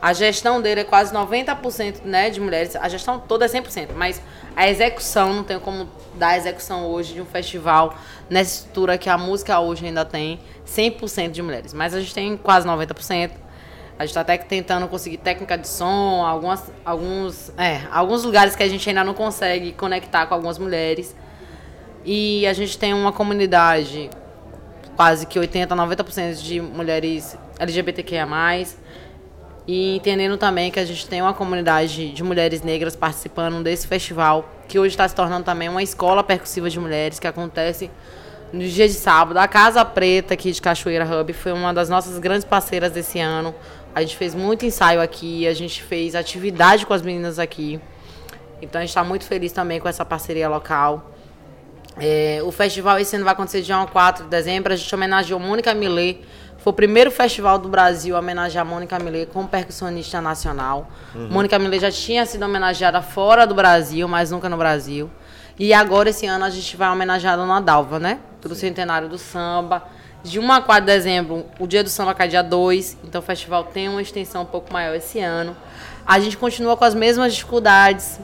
[0.02, 2.76] A gestão dele é quase 90% né, de mulheres.
[2.76, 4.22] A gestão toda é 100%, mas
[4.56, 7.96] a execução, não tem como dar a execução hoje de um festival
[8.30, 11.74] nessa estrutura que a música hoje ainda tem 100% de mulheres.
[11.74, 13.32] Mas a gente tem quase 90%.
[13.98, 18.64] A gente tá até tentando conseguir técnica de som, algumas, alguns, é, alguns lugares que
[18.64, 21.16] a gente ainda não consegue conectar com algumas mulheres.
[22.04, 24.10] E a gente tem uma comunidade,
[24.96, 28.28] quase que 80, 90% de mulheres LGBTQIA+.
[29.68, 34.50] E entendendo também que a gente tem uma comunidade de mulheres negras participando desse festival,
[34.68, 37.92] que hoje está se tornando também uma escola percussiva de mulheres, que acontece
[38.52, 39.38] no dia de sábado.
[39.38, 43.54] A Casa Preta aqui de Cachoeira Hub foi uma das nossas grandes parceiras desse ano.
[43.94, 47.80] A gente fez muito ensaio aqui, a gente fez atividade com as meninas aqui.
[48.62, 51.11] Então a gente está muito feliz também com essa parceria local.
[52.04, 54.74] É, o festival esse ano vai acontecer dia 1 a 4 de dezembro.
[54.74, 56.20] A gente homenageou Mônica Millet.
[56.58, 60.90] Foi o primeiro festival do Brasil a homenagear Mônica Millet como percussionista nacional.
[61.30, 65.12] Mônica Millet já tinha sido homenageada fora do Brasil, mas nunca no Brasil.
[65.60, 68.18] E agora, esse ano, a gente vai homenagear a Dona Dalva, né?
[68.42, 69.84] Pelo centenário do samba.
[70.24, 72.98] De 1 a 4 de dezembro, o dia do samba cai dia 2.
[73.04, 75.56] Então o festival tem uma extensão um pouco maior esse ano.
[76.04, 78.20] A gente continua com as mesmas dificuldades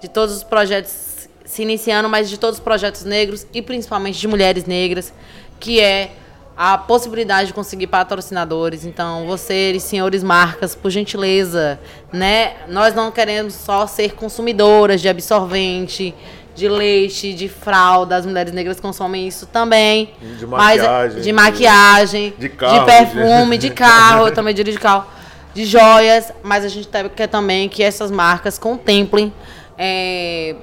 [0.00, 1.07] de todos os projetos
[1.48, 5.12] se iniciando, mas de todos os projetos negros e principalmente de mulheres negras,
[5.58, 6.10] que é
[6.54, 8.84] a possibilidade de conseguir patrocinadores.
[8.84, 11.80] Então, vocês, senhores marcas, por gentileza,
[12.12, 12.52] né?
[12.68, 16.14] Nós não queremos só ser consumidoras de absorvente,
[16.54, 18.16] de leite, de fralda.
[18.16, 20.10] As mulheres negras consomem isso também.
[20.38, 24.26] De Mas, maquiagem, de maquiagem, de carro, perfume, de- de carro.
[24.26, 25.06] Eu também dirijo carro
[25.54, 29.32] de joias, mas a gente tá- quer também que essas marcas contemplem
[29.78, 30.56] é,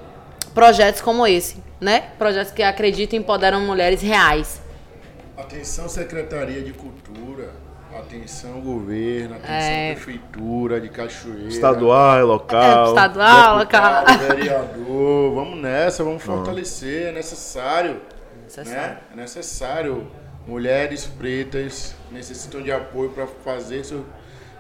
[0.56, 2.06] projetos como esse, né?
[2.18, 4.62] Projetos que acreditam e empoderam mulheres reais.
[5.38, 7.52] Atenção Secretaria de Cultura,
[7.94, 9.94] atenção Governo, atenção É.
[9.94, 11.50] Prefeitura de Cachoeira.
[11.50, 12.88] Estadual, É, local.
[12.88, 14.06] estadual, local.
[14.30, 18.02] vereador, vamos nessa, vamos fortalecer, é necessário.
[18.44, 18.80] Necessário.
[18.80, 18.98] Né?
[19.12, 20.08] É necessário
[20.48, 24.06] mulheres pretas necessitam de apoio para fazer seu,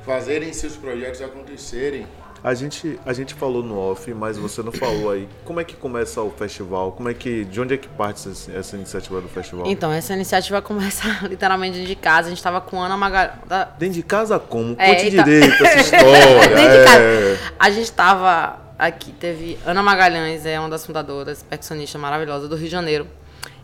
[0.05, 2.05] fazerem seus projetos acontecerem.
[2.45, 5.27] A gente, a gente falou no off, mas você não falou aí.
[5.43, 6.91] Como é que começa o festival?
[6.91, 9.65] Como é que, de onde é que parte essa, essa iniciativa do festival?
[9.65, 12.27] Então, essa iniciativa começa literalmente dentro de casa.
[12.27, 13.39] A gente tava com Ana Magalhães.
[13.79, 14.75] Dentro de casa como?
[14.77, 16.55] É, Conte então- direito essa história.
[16.55, 16.85] Dentro de é.
[16.85, 17.39] casa.
[17.57, 22.65] A gente tava aqui, teve Ana Magalhães, é uma das fundadoras, percussionista maravilhosa do Rio
[22.65, 23.07] de Janeiro.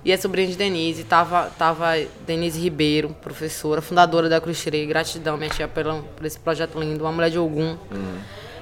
[0.04, 1.92] E é sobrinha de Denise, tava, tava
[2.26, 7.04] Denise Ribeiro, professora, fundadora da Cruz Tirei, gratidão, minha tia, pelo, por esse projeto lindo,
[7.04, 7.78] uma mulher de Ogum.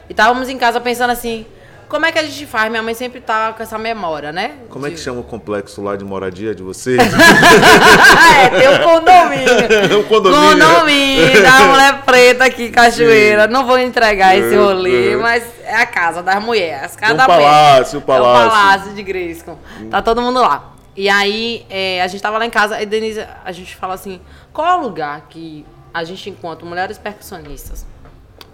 [0.10, 1.46] E estávamos em casa pensando assim,
[1.88, 2.70] como é que a gente faz?
[2.70, 4.56] Minha mãe sempre tá com essa memória, né?
[4.70, 6.98] Como é que De- chama o complexo lá de moradia de vocês?
[7.02, 10.00] é, tem um condomínio.
[10.00, 10.50] o condomínio.
[10.68, 13.48] Condomínio da mulher preta aqui em Cachoeira.
[13.48, 15.22] Não vou entregar esse rolê, Uhum.
[15.22, 16.84] mas é a casa das mulheres.
[16.86, 17.40] As casas Um da mulher.
[17.44, 18.50] palácio, um É o palácio.
[18.52, 19.60] palácio de Grayskull.
[19.90, 20.74] Tá todo mundo lá.
[20.96, 24.20] E aí, é, a gente tava lá em casa, e Denise, a gente fala assim,
[24.52, 27.86] qual é o lugar que a gente encontra mulheres percussionistas?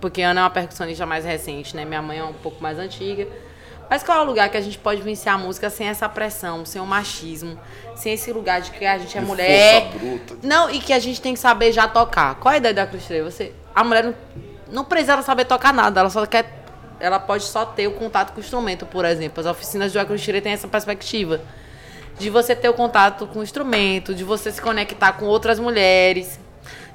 [0.05, 1.83] Porque Ana é uma percussionista mais recente, né?
[1.83, 3.27] Minha mãe é um pouco mais antiga.
[3.89, 6.63] Mas qual é o lugar que a gente pode vencer a música sem essa pressão,
[6.63, 7.59] sem o machismo,
[7.95, 9.91] sem esse lugar de que a gente é De mulher.
[9.97, 10.35] bruta.
[10.43, 12.35] Não, e que a gente tem que saber já tocar.
[12.35, 13.03] Qual é a ideia da Cruz?
[13.23, 14.15] Você, a mulher não,
[14.71, 16.53] não precisa saber tocar nada, ela só quer.
[16.99, 19.39] Ela pode só ter o contato com o instrumento, por exemplo.
[19.41, 21.41] As oficinas do Cruz Três têm essa perspectiva.
[22.19, 26.39] De você ter o contato com o instrumento, de você se conectar com outras mulheres,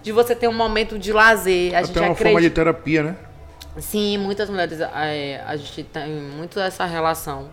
[0.03, 1.75] de você ter um momento de lazer.
[1.75, 2.25] A gente Até uma acredita.
[2.25, 3.17] forma de terapia, né?
[3.79, 7.49] Sim, muitas mulheres, é, a gente tem muito essa relação,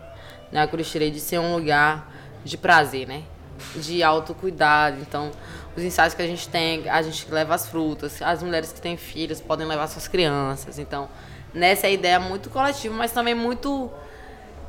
[0.52, 2.12] né, a de ser um lugar
[2.44, 3.24] de prazer, né?
[3.76, 5.00] De autocuidado.
[5.02, 5.32] Então,
[5.76, 8.22] os ensaios que a gente tem, a gente leva as frutas.
[8.22, 10.80] As mulheres que têm filhos podem levar suas crianças.
[10.80, 11.08] Então,
[11.54, 13.92] nessa ideia muito coletiva, mas também muito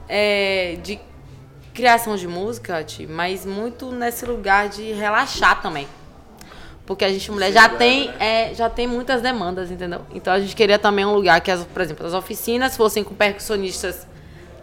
[0.09, 1.01] é, de
[1.73, 5.87] criação de música, mas muito nesse lugar de relaxar também.
[6.89, 10.01] Porque a gente, mulher, já tem, é, já tem muitas demandas, entendeu?
[10.11, 13.15] Então a gente queria também um lugar que, as, por exemplo, as oficinas fossem com
[13.15, 14.07] percussionistas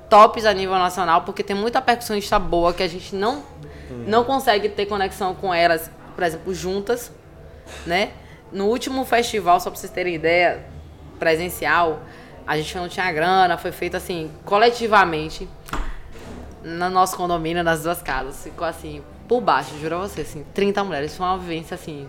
[0.09, 3.43] tops a nível nacional, porque tem muita percussionista boa que a gente não,
[4.07, 7.11] não consegue ter conexão com elas, por exemplo, juntas,
[7.85, 8.13] né?
[8.51, 10.65] No último festival, só pra vocês terem ideia,
[11.19, 12.01] presencial,
[12.47, 15.47] a gente não tinha grana, foi feito assim, coletivamente,
[16.63, 18.43] no nosso condomínio, nas duas casas.
[18.43, 21.15] Ficou assim, por baixo, juro a você, assim, 30 mulheres.
[21.15, 22.07] Foi uma vivência, assim,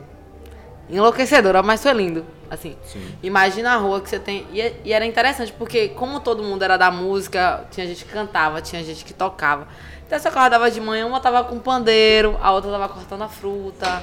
[0.88, 2.24] enlouquecedora, mas foi lindo.
[2.48, 2.76] Assim,
[3.22, 4.46] imagina a rua que você tem.
[4.52, 8.60] E, e era interessante, porque como todo mundo era da música, tinha gente que cantava,
[8.62, 9.66] tinha gente que tocava.
[10.06, 14.02] Então você acordava de manhã, uma tava com pandeiro, a outra tava cortando a fruta.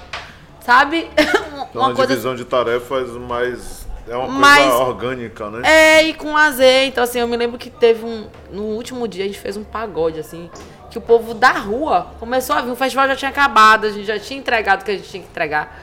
[0.62, 1.10] Sabe?
[1.70, 3.88] Então, uma, divisão de tarefas mais.
[4.08, 5.62] É uma coisa Mais- orgânica, né?
[5.64, 6.88] É, e com lazer.
[6.88, 8.28] Então, assim, eu me lembro que teve um.
[8.52, 10.52] No último dia a gente fez um pagode, assim.
[10.94, 12.70] Que o povo da rua começou a vir.
[12.70, 15.24] O festival já tinha acabado, a gente já tinha entregado o que a gente tinha
[15.24, 15.76] que entregar.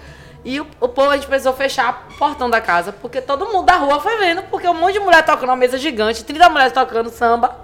[0.44, 3.66] E o, o povo, a gente precisou fechar o portão da casa, porque todo mundo
[3.66, 6.72] da rua foi vendo, porque um monte de mulher tocando uma mesa gigante, 30 mulheres
[6.72, 7.58] tocando samba.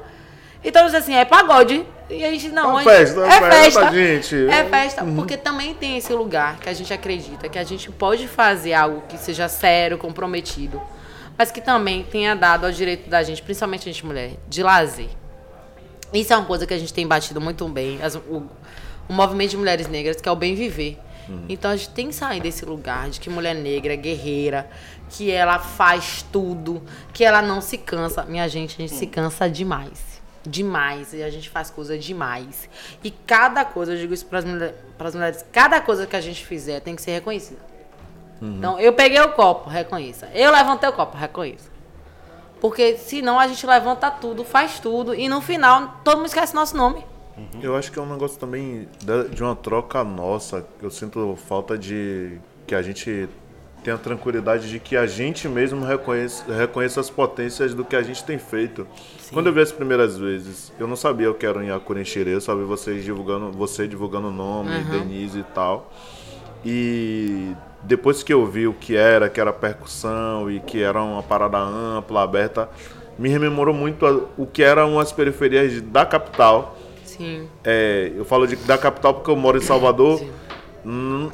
[0.65, 1.87] Então, disse assim, é pagode.
[2.11, 3.93] E a gente, não, É festa, é é festa, festa.
[3.93, 4.49] gente.
[4.49, 8.27] É festa, porque também tem esse lugar que a gente acredita que a gente pode
[8.27, 10.83] fazer algo que seja sério, comprometido,
[11.39, 15.11] mas que também tenha dado ao direito da gente, principalmente a gente mulher, de lazer.
[16.13, 18.45] Isso é uma coisa que a gente tem batido muito bem, as- o,
[19.09, 20.99] o movimento de mulheres negras, que é o bem viver.
[21.49, 24.71] Então a gente tem que sair desse lugar de que mulher negra é guerreira,
[25.11, 26.81] que ela faz tudo,
[27.13, 28.23] que ela não se cansa.
[28.25, 30.21] Minha gente, a gente se cansa demais.
[30.47, 31.13] Demais.
[31.13, 32.69] E a gente faz coisa demais.
[33.03, 36.79] E cada coisa, eu digo isso para as mulheres, cada coisa que a gente fizer
[36.81, 37.59] tem que ser reconhecida.
[38.41, 40.29] Então, eu peguei o copo, reconheça.
[40.33, 41.69] Eu levantei o copo, reconheça.
[42.61, 46.77] Porque senão a gente levanta tudo, faz tudo, e no final todo mundo esquece nosso
[46.77, 47.05] nome.
[47.61, 48.89] Eu acho que é um negócio também
[49.31, 50.67] de uma troca nossa.
[50.83, 53.29] Eu sinto falta de que a gente
[53.85, 58.25] tenha tranquilidade de que a gente mesmo reconheça, reconheça as potências do que a gente
[58.25, 58.85] tem feito.
[59.33, 62.41] Quando eu vi as primeiras vezes, eu não sabia o que era um Yacurenxerê, eu
[62.41, 65.93] só vi vocês divulgando, você divulgando o nome, Denise e tal.
[66.65, 67.55] E
[67.87, 71.59] depois que eu vi o que era, que era percussão e que era uma parada
[71.59, 72.69] ampla, aberta,
[73.19, 76.77] me rememorou muito a- o que eram as periferias da capital.
[77.05, 77.49] Sim.
[77.65, 80.23] É, eu falo de, da capital porque eu moro em Salvador.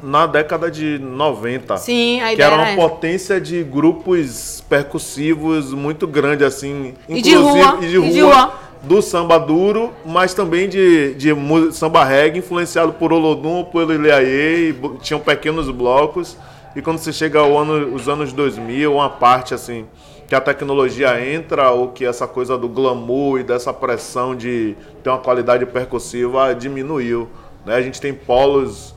[0.01, 1.77] Na década de 90.
[1.77, 2.81] Sim, a que ideia era uma era essa.
[2.89, 6.95] potência de grupos percussivos muito grande, assim.
[7.07, 8.53] E de rua, e de e de rua, rua.
[8.83, 11.29] Do samba duro, mas também de, de
[11.71, 16.37] samba reggae, influenciado por Olodum, por Ileaê, bo- tinham pequenos blocos.
[16.75, 19.85] E quando você chega ao ano, os anos 2000, uma parte assim,
[20.27, 25.09] que a tecnologia entra, ou que essa coisa do glamour e dessa pressão de ter
[25.09, 27.29] uma qualidade percussiva diminuiu.
[27.65, 27.75] Né?
[27.75, 28.92] A gente tem polos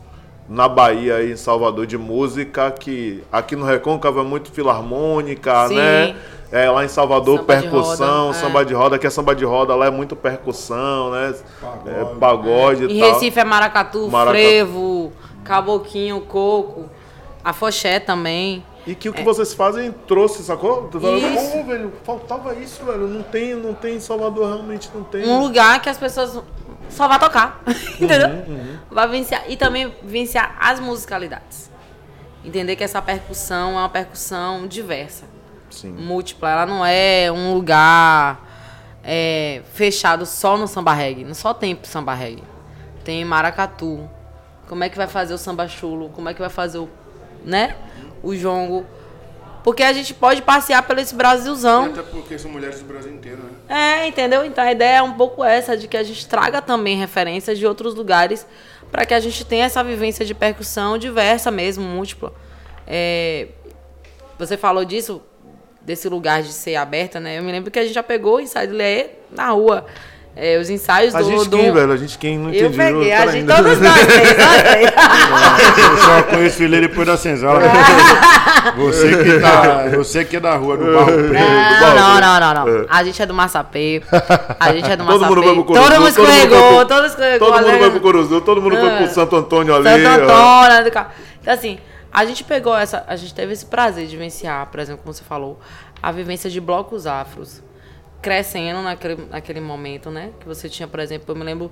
[0.49, 5.77] na Bahia e em Salvador de música, que aqui no Recôncavo é muito filarmônica, Sim.
[5.77, 6.17] né?
[6.53, 8.41] É, lá em Salvador, Samba de percussão, roda, é.
[8.41, 11.35] samba de roda, que é samba de roda, lá é muito percussão, né?
[11.61, 11.91] Pagode.
[11.91, 13.13] É, pagode Em e tal.
[13.15, 14.39] Recife é maracatu, Maracatu.
[14.39, 16.89] frevo, caboquinho, coco,
[17.43, 18.65] afoxé também.
[18.87, 20.89] E que o que vocês fazem trouxe, sacou?
[20.89, 21.19] Tu É.
[21.19, 21.51] Isso.
[21.51, 23.09] Pô, velho, faltava isso, velho.
[23.09, 25.29] Não tem, não tem em Salvador, realmente não tem.
[25.29, 26.41] Um lugar que as pessoas
[26.91, 27.63] só vai tocar,
[28.01, 28.29] entendeu?
[28.29, 29.45] Uhum, Vai vivenciar.
[29.49, 31.71] E também vivenciar as musicalidades.
[32.45, 35.25] Entender que essa percussão é uma percussão diversa,
[35.71, 35.91] Sim.
[35.93, 36.51] múltipla.
[36.51, 38.41] Ela não é um lugar
[39.03, 41.25] é, fechado só no samba reggae.
[41.25, 42.45] Não só tem samba reggae.
[43.05, 44.09] Tem maracatu.
[44.69, 46.09] Como é que vai fazer o samba chulo?
[46.11, 46.89] Como é que vai fazer o,
[47.45, 47.77] né?
[48.23, 48.87] O jongo.
[49.67, 51.87] Porque a gente pode passear pelo esse Brasilzão.
[51.87, 54.03] Até porque são mulheres do Brasil inteiro, né?
[54.05, 54.45] É, entendeu?
[54.45, 57.67] Então a ideia é um pouco essa, de que a gente traga também referências de
[57.67, 58.47] outros lugares
[58.93, 62.33] para que a gente tenha essa vivência de percussão diversa mesmo, múltipla.
[62.87, 63.49] É,
[64.39, 65.21] você falou disso,
[65.83, 67.37] desse lugar de ser aberta, né?
[67.37, 69.85] Eu me lembro que a gente já pegou o ensaio do Leê na rua.
[70.39, 71.93] É, os ensaios A do gente do- quem, velho?
[71.93, 72.77] A gente quem não Eu entendi.
[72.77, 73.57] peguei, a Pera gente, ainda.
[73.57, 73.97] todos nós.
[75.79, 77.61] Eu só conheço ele depois da senzala.
[78.77, 81.33] Você que, tá, você que é da rua, do Barro Preto.
[81.33, 82.87] Não, não, não, não, não.
[82.91, 84.03] A gente é do Massapê.
[84.59, 85.35] A gente é do Todo Massapê.
[85.35, 87.49] mundo vai pro Curuzu, Todo mundo todo mundo vai escorregou, pro- todo escorregou.
[87.49, 87.79] Todo mundo né?
[87.79, 88.97] vai pro Curuzu, todo mundo foi Ah.
[88.97, 89.85] pro Santo Antônio ali.
[90.03, 90.23] Santo.
[90.25, 91.79] Antônio, ca- Então, assim,
[92.13, 93.05] a gente pegou essa.
[93.07, 95.61] A gente teve esse prazer de vivenciar, por exemplo, como você falou,
[96.03, 97.63] a vivência de blocos afros.
[98.27, 100.33] Crescendo naquele, naquele momento, né?
[100.41, 101.71] Que você tinha, por exemplo, eu me lembro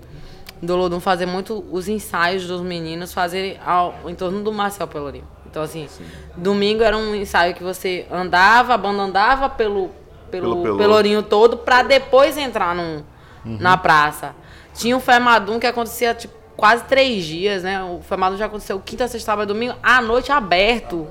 [0.62, 5.27] do Lodum fazer muito os ensaios dos meninos fazerem ao, em torno do Marcel Pelourinho.
[5.51, 5.88] Então, assim,
[6.37, 9.90] domingo era um ensaio que você andava, a banda andava pelo,
[10.31, 10.79] Pelo pelo.
[10.79, 13.03] Pelourinho todo pra depois entrar num,
[13.45, 14.33] na praça.
[14.75, 17.83] Tinha um Femadum que acontecia, tipo, quase três dias, né?
[17.83, 21.09] O Femadum já aconteceu quinta, sexta, sábado, domingo, à noite aberto.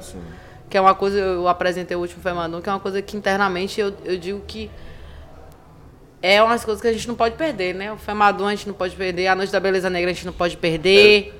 [0.70, 3.82] Que é uma coisa, eu apresentei o último Femadum, que é uma coisa que internamente
[3.82, 4.72] eu, eu digo que
[6.24, 7.92] é umas coisas que a gente não pode perder, né?
[7.92, 10.34] O Femadum a gente não pode perder, a Noite da Beleza Negra a gente não
[10.34, 11.40] pode perder.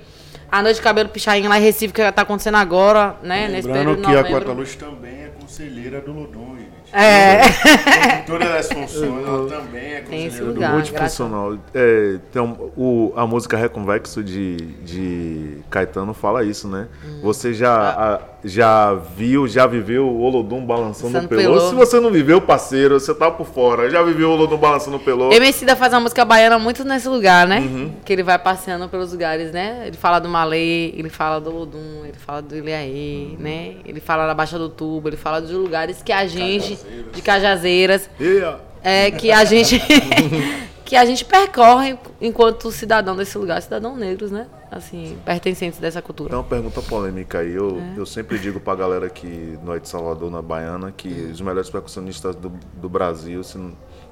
[0.52, 3.48] A Noite de Cabelo Pichain lá em Recife, que tá acontecendo agora, né?
[3.48, 4.32] Nesse Lembrando período que a novembro.
[4.32, 6.74] Quarta Luz também é conselheira do Lodon, gente.
[6.94, 8.20] É.
[8.20, 10.60] Em todas as funções, ela também é conselheira do lugar.
[10.74, 10.76] Lodon.
[10.76, 11.58] Multifuncional.
[11.74, 16.88] É, tem um- o, a música Reconvexo de, de Caetano fala isso, né?
[17.04, 17.20] Hum.
[17.24, 21.54] Você já, a- já viu, já viveu o Olodum balançando o pelô?
[21.54, 21.70] pelô.
[21.70, 23.90] Se você não viveu, parceiro, você tá por fora.
[23.90, 25.32] Já viveu o Olodum balançando o pelô?
[25.32, 27.60] Emicida faz uma música baiana muito nesse lugar, né?
[27.60, 27.94] Uhum.
[28.04, 29.84] Que ele vai passeando pelos lugares, né?
[29.88, 33.76] Ele fala do Malê, ele fala do Lodum, ele fala do Ilhaê, né?
[33.86, 36.78] Ele fala da Baixa do Tubo, ele fala de lugares que a gente...
[37.14, 38.10] De Cajazeiras.
[38.20, 39.82] Ó, É, que a gente...
[40.84, 43.62] que a gente percorre enquanto cidadão desse lugar.
[43.62, 44.48] Cidadão negros, né?
[44.76, 46.30] Assim, pertencentes dessa cultura.
[46.30, 47.54] Tem uma pergunta polêmica aí.
[47.54, 48.00] Eu, É.
[48.00, 51.70] eu sempre digo pra galera que no é de Salvador, na Baiana, que os melhores
[51.70, 53.58] percussionistas do, do Brasil se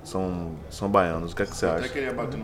[0.03, 1.31] são, são baianos.
[1.31, 1.89] O que é que você Eu até acha?
[1.89, 2.37] queria bater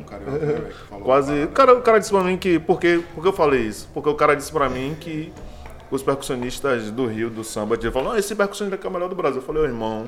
[0.46, 0.74] velho?
[0.90, 1.44] falou Quase.
[1.44, 2.60] O cara, o cara disse pra mim que.
[2.60, 3.88] Por que, eu falei isso?
[3.94, 5.32] Porque o cara disse pra mim que
[5.90, 9.10] os percussionistas do Rio, do samba, ele falou: não, esse percussionista aqui é o melhor
[9.10, 9.42] do Brasil.
[9.42, 10.08] Eu falei, ô irmão.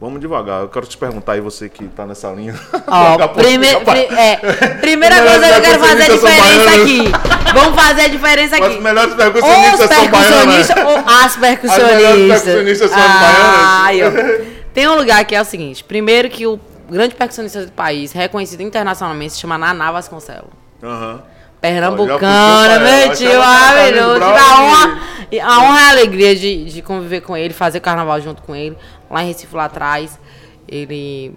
[0.00, 0.60] Vamos devagar.
[0.62, 2.52] Eu quero te perguntar aí, você que tá nessa linha.
[2.70, 4.36] Pouco prime- é,
[4.80, 7.54] primeira Melhores coisa que eu quero fazer a são diferença aqui.
[7.54, 8.66] Vamos fazer a diferença aqui.
[8.66, 11.94] os melhores Os percussionistas são percussionistas ou as percussionistas?
[11.96, 14.40] melhores percussionistas são as Ah, baianas.
[14.74, 15.84] Tem um lugar que é o seguinte.
[15.84, 16.58] Primeiro que o
[16.90, 20.50] grande percussionista do país, reconhecido internacionalmente, se chama Naná Vasconcelos.
[20.82, 21.22] Aham.
[21.60, 24.22] Pernambucana, Ó, já puxou pra meu tio, maravilhoso.
[24.22, 24.98] A honra,
[25.32, 28.54] e a honra e a alegria de, de conviver com ele, fazer carnaval junto com
[28.54, 28.76] ele.
[29.14, 30.18] Lá em Recife, lá atrás,
[30.66, 31.32] ele,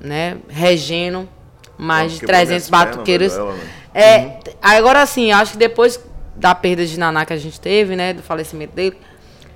[0.00, 1.28] né, regendo
[1.76, 3.36] mais de Quebrou 300 minhas pernas, batuqueiros.
[3.36, 3.68] né?
[3.94, 4.38] É, Uhum.
[4.62, 6.00] agora sim, acho que depois
[6.34, 8.96] da perda de Naná que a gente teve, né, do falecimento dele,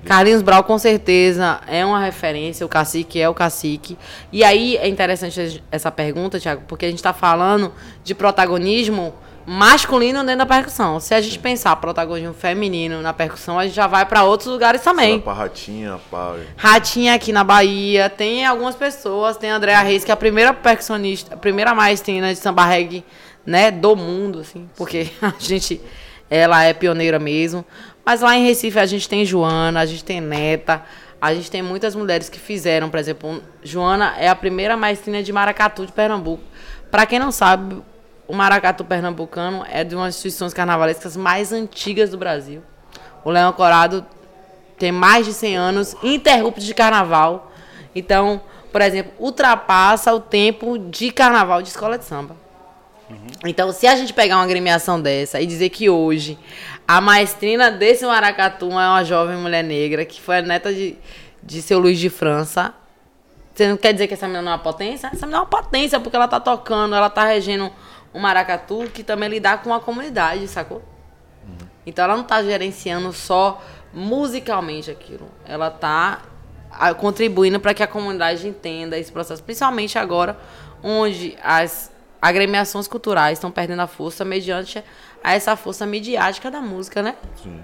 [0.05, 3.97] Carlinhos Brau com certeza é uma referência, o cacique é o cacique.
[4.31, 9.13] E aí é interessante essa pergunta, Thiago, porque a gente está falando de protagonismo
[9.45, 10.99] masculino dentro da percussão.
[10.99, 14.81] Se a gente pensar protagonismo feminino na percussão, a gente já vai para outros lugares
[14.81, 15.19] também.
[15.19, 16.35] pra ratinha, pá.
[16.55, 20.53] Ratinha aqui na Bahia, tem algumas pessoas, tem a Andrea Reis, que é a primeira
[20.53, 23.03] percussionista, a primeira maestrina de samba reggae,
[23.45, 25.81] né, do mundo, assim, porque a gente,
[26.29, 27.65] ela é pioneira mesmo.
[28.05, 30.83] Mas lá em Recife a gente tem Joana, a gente tem Neta,
[31.21, 35.31] a gente tem muitas mulheres que fizeram, por exemplo, Joana é a primeira maestrina de
[35.31, 36.43] maracatu de Pernambuco.
[36.91, 37.81] Para quem não sabe,
[38.33, 42.63] o maracatu pernambucano é de uma das instituições carnavalescas mais antigas do Brasil.
[43.23, 44.03] O Leão Corado
[44.75, 47.51] tem mais de 100 anos interruptos de carnaval.
[47.93, 48.41] Então,
[48.71, 52.35] por exemplo, ultrapassa o tempo de carnaval de escola de samba.
[53.45, 56.35] Então, se a gente pegar uma agremiação dessa e dizer que hoje
[56.87, 60.97] a maestrina desse maracatu é uma jovem mulher negra que foi a neta de,
[61.43, 62.73] de seu Luiz de França,
[63.53, 65.11] você não quer dizer que essa menina não é uma potência?
[65.13, 67.71] Essa menina é uma potência porque ela tá tocando, ela tá regendo
[68.13, 70.81] um maracatu que também lidar com a comunidade, sacou?
[71.85, 73.61] Então ela não tá gerenciando só
[73.93, 75.27] musicalmente aquilo.
[75.45, 76.21] Ela tá
[76.97, 80.37] contribuindo para que a comunidade entenda esse processo, principalmente agora,
[80.81, 84.83] onde as agremiações culturais estão perdendo a força mediante
[85.23, 87.15] a essa força midiática da música, né?
[87.41, 87.59] Sim.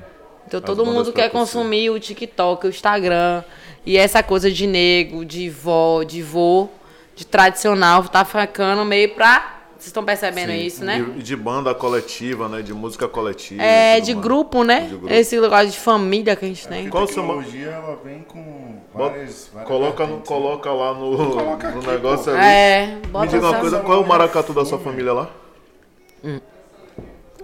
[0.45, 3.43] Então As todo mundo quer consumir o TikTok, o Instagram.
[3.85, 6.69] E essa coisa de nego, de vó, de vô,
[7.15, 9.58] de tradicional, tá ficando meio pra.
[9.79, 10.59] Vocês estão percebendo Sim.
[10.59, 10.99] isso, né?
[11.15, 12.61] De, de banda coletiva, né?
[12.61, 13.63] De música coletiva.
[13.63, 14.81] É, de grupo, né?
[14.81, 15.09] De grupo.
[15.09, 16.89] Esse lugar de família que a gente tem.
[16.89, 20.21] Qual a o seu tecnologia ela vem com várias, várias coloca, no, né?
[20.25, 22.31] coloca lá no, Coloca no aqui, negócio pô.
[22.37, 22.45] ali.
[22.45, 25.29] É, Me bota diga uma coisa, qual é o maracatu da sua família lá?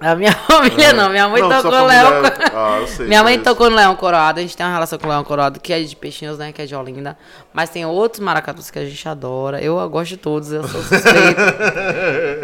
[0.02, 2.26] A minha família não, minha mãe Não, tocou Leão.
[2.26, 3.06] é- Ah, sei.
[3.08, 5.60] Minha mãe tocou no Leão Coroado, a gente tem uma relação com o Leão Coroado,
[5.60, 6.52] que é de Peixinhos, né?
[6.52, 7.18] Que é de Olinda.
[7.54, 9.62] Mas tem outros maracatus que a gente adora.
[9.62, 11.56] Eu gosto de todos, eu sou suspeita.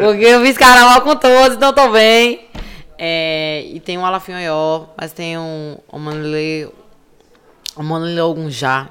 [0.00, 2.48] porque eu fiz carnaval com todos, então tô bem.
[2.98, 6.70] É, e tem um Alafinhoió, mas tem um Omanile,
[7.76, 8.88] Omanile Ogunjá.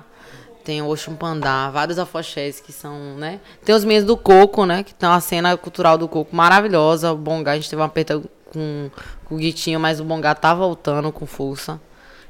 [0.63, 3.39] Tem o Oxumpandá, vários afoxés que são, né?
[3.65, 4.84] Tem os meninos do Coco, né?
[4.84, 7.12] Que tem uma cena cultural do Coco maravilhosa.
[7.12, 8.21] O Bongá, a gente teve uma perda
[8.52, 8.92] com,
[9.26, 11.80] com o Guitinho, mas o Bongá tá voltando com força.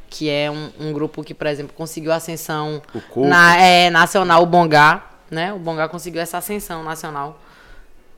[0.10, 2.82] Que é um, um grupo que, por exemplo, conseguiu ascensão
[3.16, 5.54] na, é, nacional, o Bongá, né?
[5.54, 7.40] O Bongá conseguiu essa ascensão nacional.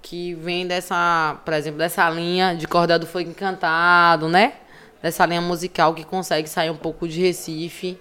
[0.01, 4.53] Que vem dessa, por exemplo, dessa linha de Cordel do Fogo Encantado, né?
[5.01, 7.99] Dessa linha musical que consegue sair um pouco de Recife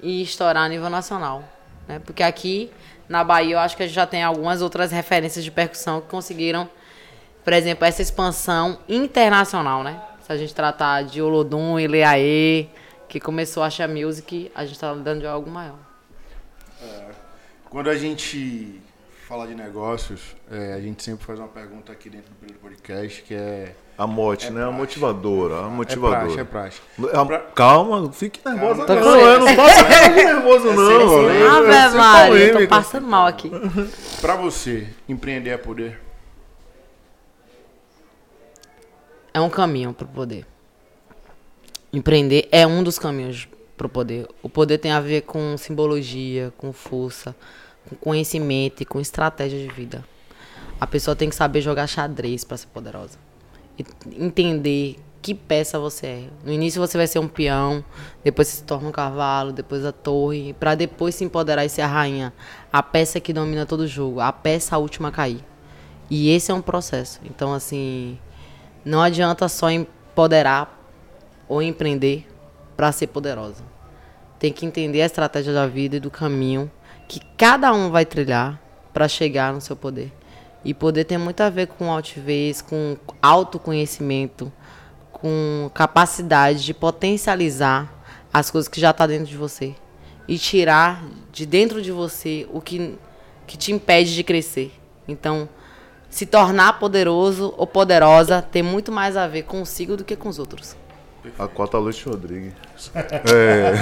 [0.00, 1.44] e estourar a nível nacional.
[1.86, 2.00] Né?
[2.04, 2.70] Porque aqui
[3.08, 6.08] na Bahia eu acho que a gente já tem algumas outras referências de percussão que
[6.08, 6.68] conseguiram,
[7.46, 10.00] por exemplo, essa expansão internacional, né?
[10.26, 12.66] Se a gente tratar de Olodum e Leaê,
[13.08, 15.78] que começou a achar music, a gente está dando de algo maior.
[17.70, 18.80] Quando a gente
[19.28, 23.22] fala de negócios, é, a gente sempre faz uma pergunta aqui dentro do primeiro podcast,
[23.22, 23.74] que é...
[23.98, 24.60] A mote, É né?
[24.60, 24.78] A praxe.
[24.78, 25.54] motivadora.
[25.54, 26.20] A É motivadora.
[26.20, 26.80] praxe, é praxe.
[27.14, 29.02] A- Pra- Calma, não fique nervosa Calma.
[29.04, 29.16] não.
[29.20, 30.82] Eu não nada de nervoso não.
[30.82, 32.24] ó.
[32.26, 32.34] assim.
[32.38, 33.50] Eu- tô passando mal aqui.
[34.20, 36.00] Pra você, empreender é poder?
[39.36, 40.46] É um caminho pro poder.
[41.92, 43.46] Empreender é um dos caminhos
[43.76, 44.26] pro poder.
[44.42, 47.36] O poder tem a ver com simbologia, com força,
[47.86, 50.02] com conhecimento e com estratégia de vida.
[50.80, 53.18] A pessoa tem que saber jogar xadrez para ser poderosa.
[53.78, 53.84] E
[54.18, 56.28] entender que peça você é.
[56.42, 57.84] No início você vai ser um peão,
[58.24, 61.86] depois se torna um cavalo, depois a torre, para depois se empoderar e ser a
[61.86, 62.32] rainha.
[62.72, 65.44] A peça que domina todo o jogo, a peça última a cair.
[66.08, 67.20] E esse é um processo.
[67.22, 68.18] Então, assim,
[68.86, 70.80] não adianta só empoderar
[71.48, 72.24] ou empreender
[72.76, 73.64] para ser poderosa.
[74.38, 76.70] Tem que entender a estratégia da vida e do caminho
[77.08, 80.12] que cada um vai trilhar para chegar no seu poder.
[80.64, 84.52] E poder tem muito a ver com altivez, com autoconhecimento,
[85.10, 87.92] com capacidade de potencializar
[88.32, 89.74] as coisas que já está dentro de você
[90.28, 92.96] e tirar de dentro de você o que,
[93.48, 94.72] que te impede de crescer.
[95.08, 95.48] Então,
[96.10, 100.38] se tornar poderoso ou poderosa tem muito mais a ver consigo do que com os
[100.38, 100.76] outros.
[101.38, 102.52] A Cota Luz Rodrigues.
[102.96, 103.72] É,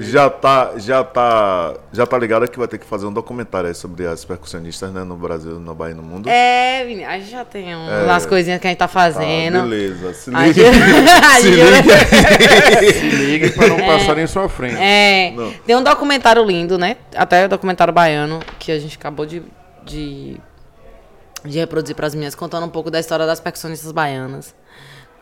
[0.00, 3.74] já tá, já tá, já tá ligado que vai ter que fazer um documentário aí
[3.74, 6.28] sobre as percussionistas, né, no Brasil, na Bahia e no mundo.
[6.28, 9.60] É, menina, a gente já tem umas coisinhas que a gente tá Ah, fazendo.
[9.62, 10.14] beleza.
[10.14, 10.46] Se liga.
[10.52, 11.52] gente- Se
[12.80, 14.76] gente- Se ligue pra não passar em sua frente.
[14.78, 15.52] É, Não.
[15.66, 16.96] tem um documentário lindo, né?
[17.14, 19.42] Até o documentário baiano, que a gente acabou de,
[19.84, 20.40] de,
[21.44, 24.54] de reproduzir para as meninas, contando um pouco da história das percussionistas baianas.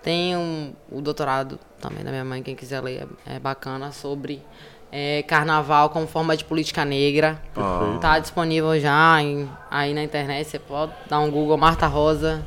[0.03, 4.43] Tem um, o doutorado também da minha mãe, quem quiser ler, é, é bacana, sobre
[4.91, 7.41] é, carnaval como forma de política negra.
[7.55, 7.99] Perfeito.
[8.01, 12.45] Tá disponível já em- aí na internet, você pode dar um Google, Marta Rosa,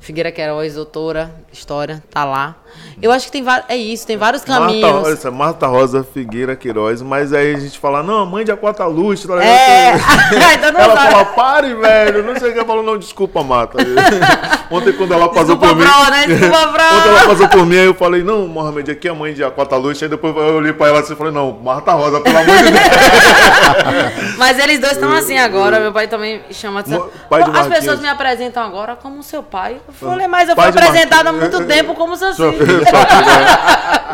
[0.00, 2.54] Figueira Queiroz, doutora, história, tá lá.
[3.02, 4.90] Eu acho que tem vários, é isso, tem vários caminhos.
[5.02, 9.22] Marta, Marta Rosa Figueira Queiroz, mas aí a gente fala, não, mãe de Aquata Luz,
[9.24, 9.48] tá ligado?
[9.48, 11.10] É, então não Ela sabe.
[11.12, 12.22] fala, pare, velho.
[12.22, 12.58] Não sei o que.
[12.58, 13.78] Ela falou, não, desculpa, Marta.
[14.70, 15.84] Ontem, quando ela passou Desculpa, por mim.
[15.84, 16.26] Bro, né?
[16.26, 16.84] Desculpa, Bro.
[16.96, 19.42] Ontem ela passou por mim, aí eu falei, não, Mohamed, aqui é a mãe de
[19.42, 20.02] Aquata Luz.
[20.02, 22.62] Aí depois eu olhei pra ela assim e falei, não, Marta Rosa, pelo amor de
[22.70, 24.36] Deus.
[24.38, 25.80] Mas eles dois estão assim agora.
[25.80, 26.90] Meu pai também chama de.
[26.90, 27.78] Mo- pai de As Marquinhos.
[27.78, 29.80] pessoas me apresentam agora como seu pai.
[29.88, 32.80] Eu falei, mas eu fui de apresentada há muito tempo como seu filho.
[32.80, 32.84] né,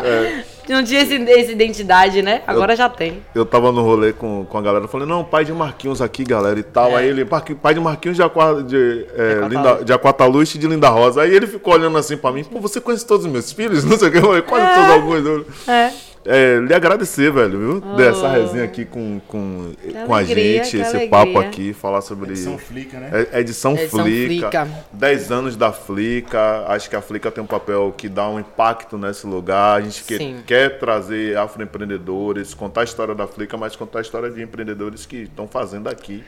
[0.03, 2.41] é, não tinha esse, essa identidade, né?
[2.47, 3.21] Agora já tem.
[3.35, 6.23] Eu tava no rolê com, com a galera, eu falei, não, pai de Marquinhos aqui,
[6.23, 6.91] galera, e tal.
[6.91, 6.95] É.
[6.95, 9.47] Aí ele, "Parqui- pai de Marquinhos de, Aqua, de, é.
[9.47, 11.21] Linda, de Aquataluz e de Linda Rosa.
[11.21, 13.83] Aí ele ficou olhando assim pra mim, pô, você conhece todos os meus filhos?
[13.85, 15.45] Não sei o que, eu falei, quase todos alguns.
[15.67, 15.91] É.
[16.25, 17.95] É, lhe agradecer, velho, viu?
[17.95, 19.73] Dessa resenha aqui com, com,
[20.07, 21.09] com a alegria, gente, que esse alegria.
[21.09, 22.31] papo aqui, falar sobre.
[22.31, 23.27] Edição Flica, né?
[23.31, 24.67] É- Edição, Edição Flica, Flica.
[24.91, 26.65] 10 anos da Flica.
[26.67, 29.77] Acho que a Flica tem um papel que dá um impacto nesse lugar.
[29.77, 34.29] A gente que- quer trazer afroempreendedores, contar a história da Flica, mas contar a história
[34.31, 36.23] de empreendedores que estão fazendo aqui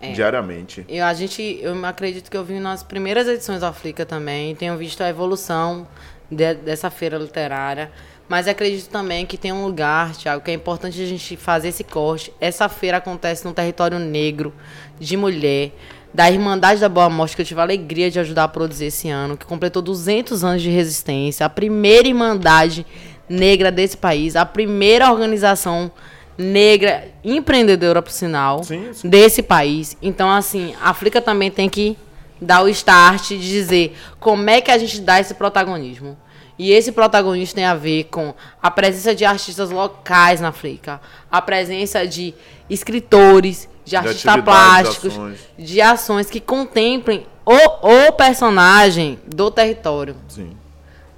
[0.00, 0.12] É.
[0.12, 0.84] diariamente.
[0.88, 4.76] Eu, a gente, eu acredito que eu vi nas primeiras edições da Flica também, tenho
[4.76, 5.88] visto a evolução
[6.30, 7.90] de- dessa feira literária,
[8.30, 11.82] mas acredito também que tem um lugar, Thiago, que é importante a gente fazer esse
[11.82, 12.32] corte.
[12.40, 14.54] Essa feira acontece no território negro,
[15.00, 15.72] de mulher,
[16.14, 19.08] da Irmandade da Boa Morte, que eu tive a alegria de ajudar a produzir esse
[19.08, 22.86] ano, que completou 200 anos de resistência, a primeira Irmandade
[23.28, 25.90] negra desse país, a primeira organização
[26.38, 29.08] negra empreendedora, por sinal, Sim, sim.
[29.08, 29.96] desse país.
[30.00, 31.98] Então, assim, a África também tem que
[32.40, 36.16] dar o start de dizer como é que a gente dá esse protagonismo.
[36.60, 41.00] E esse protagonismo tem a ver com a presença de artistas locais na África,
[41.30, 42.34] a presença de
[42.68, 45.38] escritores, de artistas atividades, plásticos, ações.
[45.58, 50.14] de ações que contemplem o, o personagem do território.
[50.28, 50.54] Sim.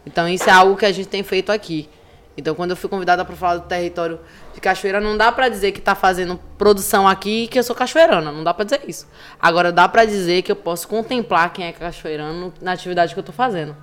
[0.07, 1.89] Então isso é algo que a gente tem feito aqui.
[2.37, 4.21] Então quando eu fui convidada para falar do território
[4.55, 7.75] de Cachoeira, não dá para dizer que tá fazendo produção aqui e que eu sou
[7.75, 9.09] cachoeirana, não dá para dizer isso.
[9.41, 13.25] Agora dá para dizer que eu posso contemplar quem é cachoeirano na atividade que eu
[13.25, 13.77] tô fazendo.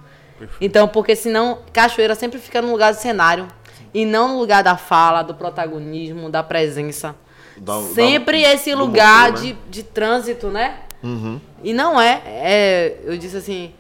[0.62, 3.48] Então, porque senão Cachoeira sempre fica no lugar do cenário
[3.94, 7.16] e não no lugar da fala, do protagonismo, da presença.
[7.58, 9.56] Dá- sempre esse do lugar motor, né?
[9.70, 10.80] de, de trânsito, né?
[11.64, 12.98] E não é, é.
[13.04, 13.74] Eu disse assim,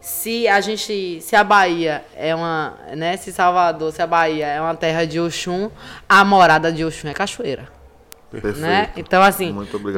[0.00, 1.20] se a gente.
[1.20, 2.74] Se a Bahia é uma.
[2.94, 5.70] Né, se Salvador, se a Bahia é uma terra de Oxum,
[6.08, 7.68] a morada de Oxum é cachoeira.
[8.30, 8.58] Perfeito.
[8.58, 8.90] Né?
[8.96, 9.54] Então, assim,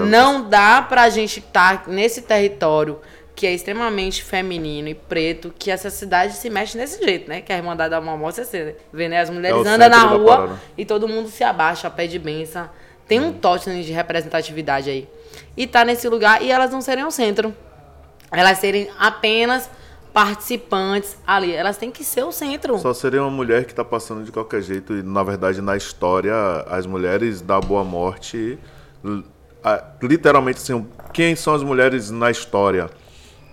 [0.06, 3.00] não dá pra gente estar nesse território
[3.38, 7.40] que é extremamente feminino e preto, que essa cidade se mexe desse jeito, né?
[7.40, 9.20] Que a Irmandade da Mamó, você vê, né?
[9.20, 12.68] As mulheres É andam na rua e todo mundo se abaixa, pede benção.
[13.06, 15.08] Tem um totem de representatividade aí.
[15.56, 17.54] E tá nesse lugar e elas não serem o centro.
[18.32, 19.70] Elas serem apenas
[20.12, 21.54] participantes ali.
[21.54, 22.76] Elas têm que ser o centro.
[22.80, 24.96] Só seria uma mulher que tá passando de qualquer jeito.
[24.96, 26.34] E, na verdade, na história,
[26.68, 28.58] as mulheres da Boa Morte.
[30.02, 32.90] Literalmente, assim, quem são as mulheres na história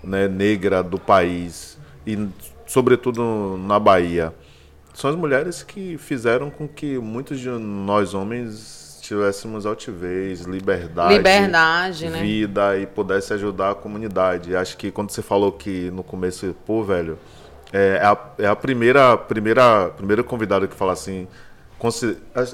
[0.06, 1.78] né, negra do país?
[2.06, 2.28] E,
[2.66, 4.34] sobretudo, na Bahia.
[4.93, 12.10] São as mulheres que fizeram com que muitos de nós homens tivéssemos altivez, liberdade, Liberdade,
[12.10, 12.22] né?
[12.22, 14.56] vida e pudesse ajudar a comunidade.
[14.56, 17.20] Acho que quando você falou que no começo, pô, velho,
[17.72, 21.28] é a, é a primeira, primeira, primeira convidada que fala assim.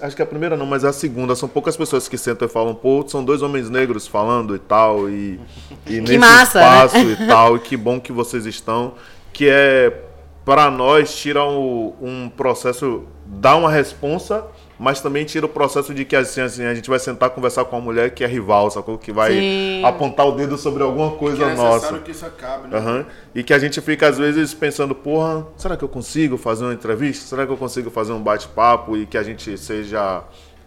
[0.01, 1.35] Acho que a primeira não, mas é a segunda.
[1.35, 5.09] São poucas pessoas que sentam e falam, pô, são dois homens negros falando e tal.
[5.09, 5.39] E,
[5.87, 6.85] e nesse massa, né?
[6.85, 7.55] espaço e tal.
[7.55, 8.95] E que bom que vocês estão.
[9.31, 10.01] Que é,
[10.43, 14.45] para nós, tira um, um processo, dá uma responsa,
[14.83, 17.75] mas também tira o processo de que assim, assim, a gente vai sentar conversar com
[17.75, 18.97] uma mulher que é rival, sacou?
[18.97, 19.85] Que vai Sim.
[19.85, 21.99] apontar o dedo sobre alguma Que coisa é necessário nossa.
[21.99, 22.77] que isso acabe, né?
[22.79, 23.05] Aham.
[23.35, 26.73] E que a gente fica, às vezes, pensando, porra, será que eu consigo fazer uma
[26.73, 27.25] entrevista?
[27.27, 30.23] Será que eu consigo fazer um bate-papo e que a gente seja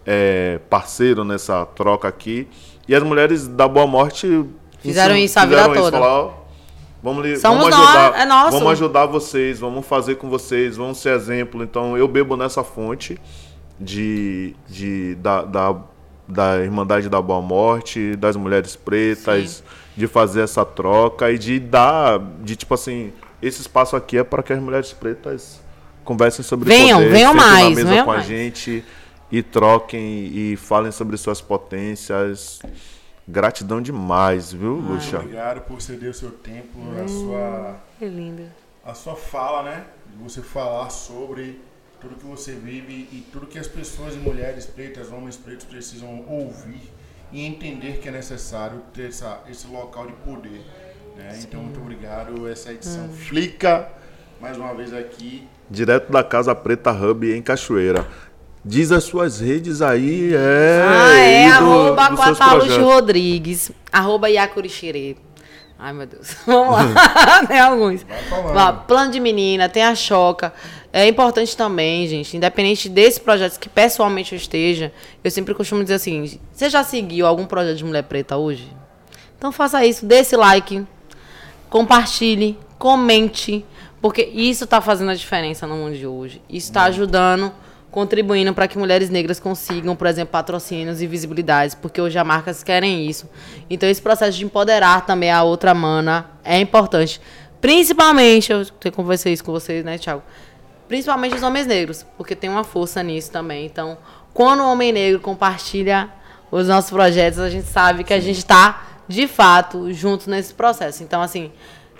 [0.06, 2.46] é, parceiro nessa troca aqui?
[2.86, 4.28] E as mulheres da Boa Morte
[4.80, 5.98] Fizeram ensinam- isso a vida fizeram toda.
[5.98, 6.30] falar, ó,
[7.02, 8.50] vamos, Somos vamos nós, ajudar, é nosso.
[8.52, 11.64] vamos ajudar vocês, vamos fazer com vocês, vamos ser exemplo.
[11.64, 13.18] Então, eu bebo nessa fonte
[13.78, 15.76] de, de, da, da,
[16.28, 19.62] da Irmandade da Boa Morte, das mulheres pretas,
[19.96, 23.12] de fazer essa troca e de dar, de tipo assim,
[23.42, 25.60] esse espaço aqui é para que as mulheres pretas
[26.04, 28.26] conversem sobre Venham, poder, venham mais, na mesa venham com a mais.
[28.26, 28.84] gente
[29.30, 32.60] e troquem e falem sobre suas potências.
[33.26, 35.18] Gratidão demais, viu, Luxa?
[35.18, 38.42] Obrigado por ceder o seu tempo, a sua Que lindo.
[38.84, 39.84] a sua fala, né?
[40.14, 41.58] De você falar sobre
[42.04, 46.82] tudo que você vive e tudo que as pessoas, mulheres pretas, homens pretos precisam ouvir
[47.32, 50.60] e entender que é necessário ter essa, esse local de poder.
[51.16, 51.38] Né?
[51.42, 52.46] Então, muito obrigado.
[52.46, 53.88] Essa edição Flica,
[54.38, 55.48] mais uma vez aqui.
[55.70, 58.06] Direto da Casa Preta Hub em Cachoeira.
[58.62, 60.82] Diz as suas redes aí, é.
[60.86, 62.76] ah, é, e do- arroba Quataluxo projetos.
[62.78, 65.18] Rodrigues, arroba Yakurixire.
[65.78, 66.36] Ai, meu Deus.
[66.46, 67.44] Vamos lá.
[67.46, 68.06] tem alguns.
[68.28, 68.56] falando.
[68.56, 70.52] Ó, plano de menina, tem a Choca.
[70.96, 74.92] É importante também, gente, independente desse projeto que pessoalmente eu esteja,
[75.24, 78.70] eu sempre costumo dizer assim, você já seguiu algum projeto de mulher preta hoje?
[79.36, 80.86] Então faça isso, dê esse like,
[81.68, 83.66] compartilhe, comente,
[84.00, 86.40] porque isso está fazendo a diferença no mundo de hoje.
[86.48, 87.52] Isso está ajudando
[87.90, 92.62] contribuindo para que mulheres negras consigam, por exemplo, patrocínios e visibilidades, porque hoje as marcas
[92.62, 93.28] querem isso.
[93.68, 97.20] Então esse processo de empoderar também a outra mana é importante.
[97.60, 100.22] Principalmente, eu conversei isso com vocês, né, Thiago?
[100.88, 103.66] Principalmente os homens negros, porque tem uma força nisso também.
[103.66, 103.98] Então,
[104.32, 106.10] quando o homem negro compartilha
[106.50, 111.02] os nossos projetos, a gente sabe que a gente está, de fato, junto nesse processo.
[111.02, 111.50] Então, assim,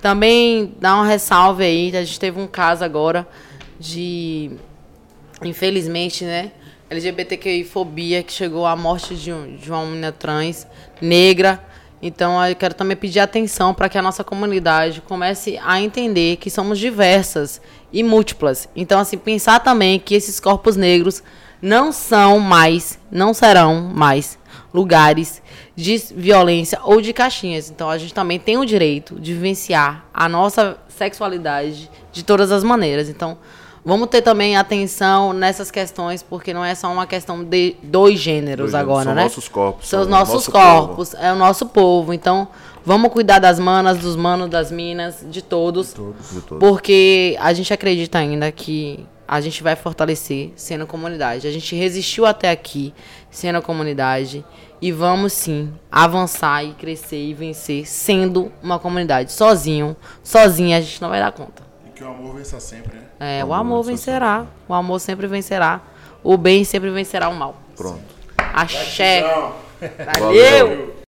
[0.01, 3.27] também dá uma ressalva aí, a gente teve um caso agora
[3.79, 4.53] de
[5.43, 6.53] infelizmente, né?
[6.91, 10.67] LGBTQI-fobia, que chegou à morte de, um, de uma menina trans,
[11.01, 11.63] negra.
[12.07, 16.51] Então, eu quero também pedir atenção para que a nossa comunidade comece a entender que
[16.51, 18.69] somos diversas e múltiplas.
[18.77, 21.23] Então, assim, pensar também que esses corpos negros
[21.63, 24.39] não são mais, não serão mais
[24.71, 25.43] lugares
[25.75, 27.71] de violência ou de caixinhas.
[27.71, 32.63] Então, a gente também tem o direito de vivenciar a nossa sexualidade de todas as
[32.63, 33.09] maneiras.
[33.09, 33.39] Então,
[33.85, 38.73] Vamos ter também atenção nessas questões, porque não é só uma questão de dois gêneros
[38.73, 39.21] dois agora, são né?
[39.21, 39.89] São nossos corpos.
[39.89, 41.23] São os nossos nosso corpos, povo.
[41.23, 42.15] é o nosso povo.
[42.15, 42.49] Então,
[42.83, 45.89] vamos cuidar das manas, dos manos, das minas, de todos.
[45.89, 46.31] De todos.
[46.31, 46.59] De todos.
[46.59, 51.47] Porque a gente acredita ainda que a gente vai fortalecer sendo comunidade.
[51.47, 52.95] A gente resistiu até aqui
[53.31, 54.45] sendo comunidade.
[54.81, 59.33] E vamos sim avançar e crescer e vencer sendo uma comunidade.
[59.33, 61.64] Sozinho, sozinha a gente não vai dar conta.
[62.05, 63.05] O amor vença sempre, né?
[63.19, 64.41] É, o, o amor, vencerá.
[64.41, 64.53] Sempre.
[64.69, 65.81] O amor sempre vencerá.
[66.23, 67.57] O bem sempre vencerá o mal.
[67.77, 68.03] Pronto.
[68.37, 69.23] Axé.
[69.23, 69.55] Valeu.
[70.19, 71.04] Valeu.